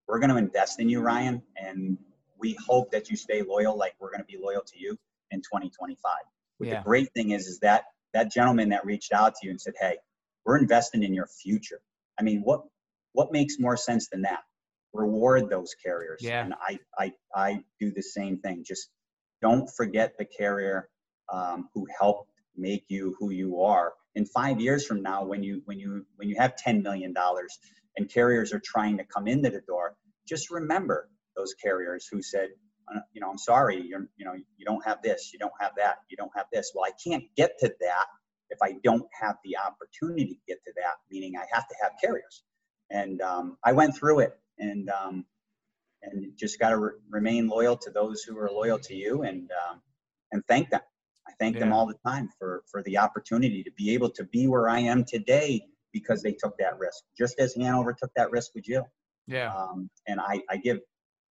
[0.07, 1.99] we're going to invest in you, Ryan, and
[2.39, 4.99] we hope that you stay loyal like we're going to be loyal to you
[5.31, 6.12] in 2025.
[6.61, 6.79] Yeah.
[6.79, 9.74] The great thing is, is that that gentleman that reached out to you and said,
[9.78, 9.98] "Hey,
[10.44, 11.80] we're investing in your future."
[12.18, 12.62] I mean, what
[13.12, 14.40] what makes more sense than that?
[14.92, 16.20] Reward those carriers.
[16.22, 16.44] Yeah.
[16.44, 18.64] And I I I do the same thing.
[18.64, 18.90] Just
[19.40, 20.88] don't forget the carrier
[21.32, 23.94] um, who helped make you who you are.
[24.14, 27.58] In five years from now, when you when you when you have ten million dollars
[27.96, 29.96] and carriers are trying to come into the door,
[30.26, 32.50] just remember those carriers who said,
[33.12, 35.99] you know, I'm sorry, you're, you know, you don't have this, you don't have that,
[36.09, 36.72] you don't have this.
[36.74, 38.07] Well, I can't get to that
[38.51, 41.93] if I don't have the opportunity to get to that, meaning I have to have
[42.03, 42.43] carriers.
[42.91, 45.24] And um, I went through it and, um,
[46.03, 49.51] and just got to re- remain loyal to those who are loyal to you and,
[49.68, 49.80] um,
[50.33, 50.80] and thank them.
[51.26, 51.61] I thank yeah.
[51.61, 54.80] them all the time for, for the opportunity to be able to be where I
[54.80, 55.62] am today
[55.93, 58.85] because they took that risk, just as Hanover took that risk with you.
[59.26, 59.55] Yeah.
[59.55, 60.80] Um, and I, I give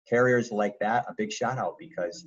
[0.07, 2.25] carriers like that a big shout out because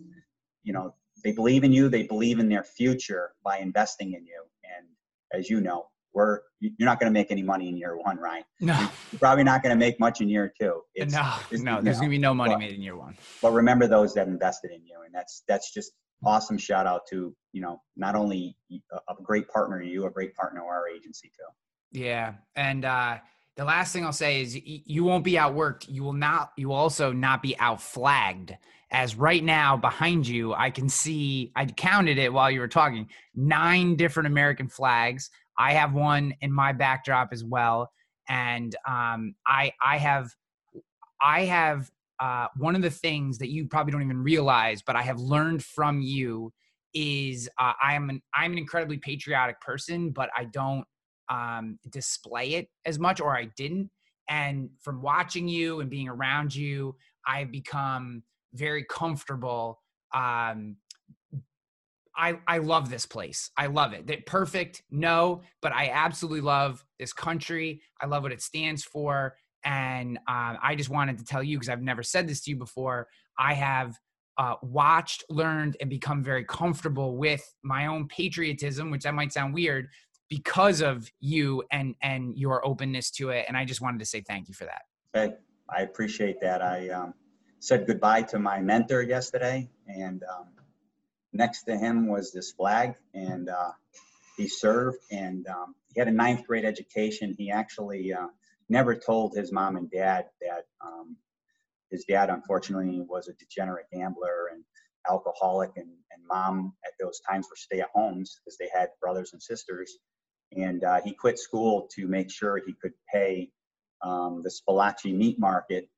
[0.63, 4.45] you know they believe in you they believe in their future by investing in you.
[4.65, 4.87] And
[5.33, 8.45] as you know we're you're not going to make any money in year one right
[8.61, 8.79] no.
[9.13, 10.81] You're probably not going to make much in year two.
[10.95, 13.17] It's, no it's, no there's going to be no money but, made in year one.
[13.43, 15.93] but remember those that invested in you and that's that's just
[16.25, 20.35] awesome shout out to you know not only a, a great partner you, a great
[20.35, 22.01] partner our agency too.
[22.01, 23.19] Yeah, and uh,
[23.59, 25.87] the last thing I'll say is you won't be outworked.
[25.89, 26.53] You will not.
[26.57, 28.57] You will also not be outflagged.
[28.93, 31.51] As right now behind you, I can see.
[31.57, 33.09] I counted it while you were talking.
[33.35, 35.29] Nine different American flags.
[35.59, 37.91] I have one in my backdrop as well,
[38.29, 40.31] and um, I I have
[41.21, 41.91] I have
[42.21, 45.65] uh, one of the things that you probably don't even realize, but I have learned
[45.65, 46.53] from you
[46.95, 50.85] is uh, I'm an I'm an incredibly patriotic person, but I don't
[51.31, 53.91] um, display it as much, or I didn't.
[54.29, 58.23] And from watching you and being around you, I've become
[58.55, 59.81] very comfortable.
[60.15, 60.77] Um,
[62.17, 63.51] I I love this place.
[63.57, 64.07] I love it.
[64.09, 67.81] That perfect, no, but I absolutely love this country.
[68.03, 71.69] I love what it stands for, and um, I just wanted to tell you because
[71.69, 73.09] I've never said this to you before.
[73.39, 73.97] I have
[74.37, 79.55] uh, watched, learned, and become very comfortable with my own patriotism, which that might sound
[79.55, 79.89] weird,
[80.29, 83.47] because of you and and your openness to it.
[83.49, 84.83] And I just wanted to say thank you for that.
[85.15, 85.35] Okay,
[85.69, 86.63] I appreciate that.
[86.63, 87.15] I um,
[87.61, 90.49] said goodbye to my mentor yesterday, and um,
[91.33, 93.71] next to him was this flag, and uh,
[94.37, 97.35] he served, and um, he had a ninth grade education.
[97.37, 98.29] He actually uh,
[98.69, 101.17] never told his mom and dad that um,
[101.91, 104.63] his dad, unfortunately, was a degenerate gambler and
[105.09, 109.31] alcoholic, and, and mom at those times were stay at homes because they had brothers
[109.33, 109.99] and sisters
[110.57, 113.51] and uh, he quit school to make sure he could pay
[114.03, 115.89] um, the Spalachi meat market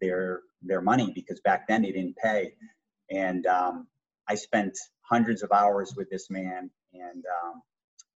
[0.00, 2.54] their their money because back then they didn't pay.
[3.10, 3.86] And um,
[4.28, 7.62] I spent hundreds of hours with this man and um,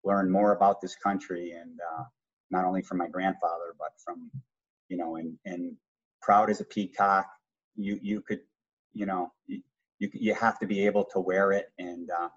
[0.05, 2.05] learned more about this country and uh,
[2.51, 4.30] not only from my grandfather but from
[4.89, 5.76] you know and and
[6.22, 7.26] proud as a peacock.
[7.76, 8.41] You you could
[8.93, 9.62] you know you
[9.99, 12.28] you, have to be able to wear it and uh,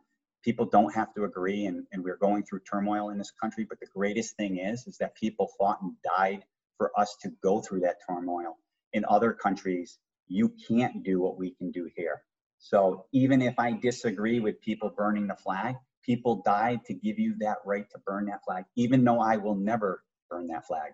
[0.43, 3.79] people don't have to agree and, and we're going through turmoil in this country but
[3.79, 6.43] the greatest thing is is that people fought and died
[6.77, 8.57] for us to go through that turmoil.
[8.93, 12.21] In other countries you can't do what we can do here.
[12.59, 17.35] So even if i disagree with people burning the flag people died to give you
[17.39, 20.91] that right to burn that flag even though i will never burn that flag.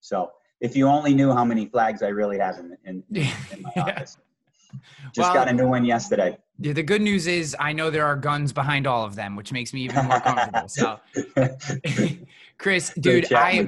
[0.00, 3.02] So if you only knew how many flags i really have in, in,
[3.52, 4.18] in my office
[5.14, 6.36] just well, got a new one yesterday.
[6.58, 9.52] Yeah, the good news is I know there are guns behind all of them, which
[9.52, 10.68] makes me even more comfortable.
[10.68, 10.98] so,
[12.58, 13.66] Chris, dude, I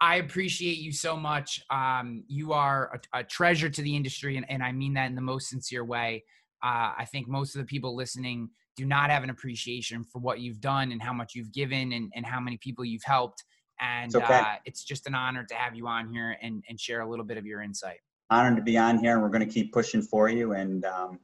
[0.00, 1.60] I appreciate you so much.
[1.70, 5.14] Um, you are a, a, treasure to the industry, and, and I mean that in
[5.14, 6.24] the most sincere way.
[6.62, 10.40] Uh, I think most of the people listening do not have an appreciation for what
[10.40, 13.44] you've done and how much you've given and, and how many people you've helped.
[13.80, 14.34] And it's, okay.
[14.34, 17.24] uh, it's just an honor to have you on here and, and share a little
[17.24, 18.00] bit of your insight
[18.30, 20.52] honored to be on here and we're going to keep pushing for you.
[20.52, 21.20] And um,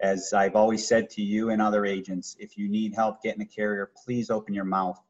[0.00, 3.46] as I've always said to you and other agents, if you need help getting a
[3.46, 5.00] carrier, please open your mouth.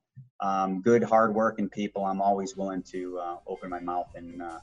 [0.41, 4.61] Um, good, hardworking people, I'm always willing to uh, open my mouth and uh,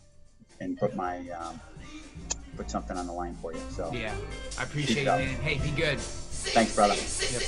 [0.60, 1.60] and put my um,
[2.56, 3.60] put something on the line for you.
[3.70, 4.16] So yeah,
[4.58, 5.06] I appreciate it.
[5.06, 5.28] Man.
[5.42, 6.00] Hey, be good.
[6.00, 6.96] Thanks, brother.
[6.96, 7.42] Yep.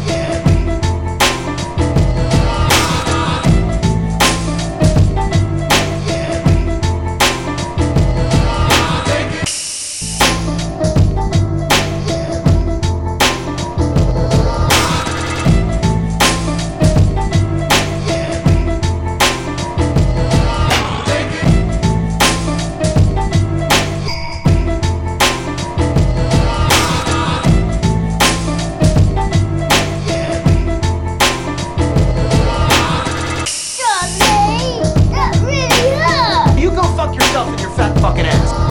[37.36, 38.69] up in your fat fucking ass.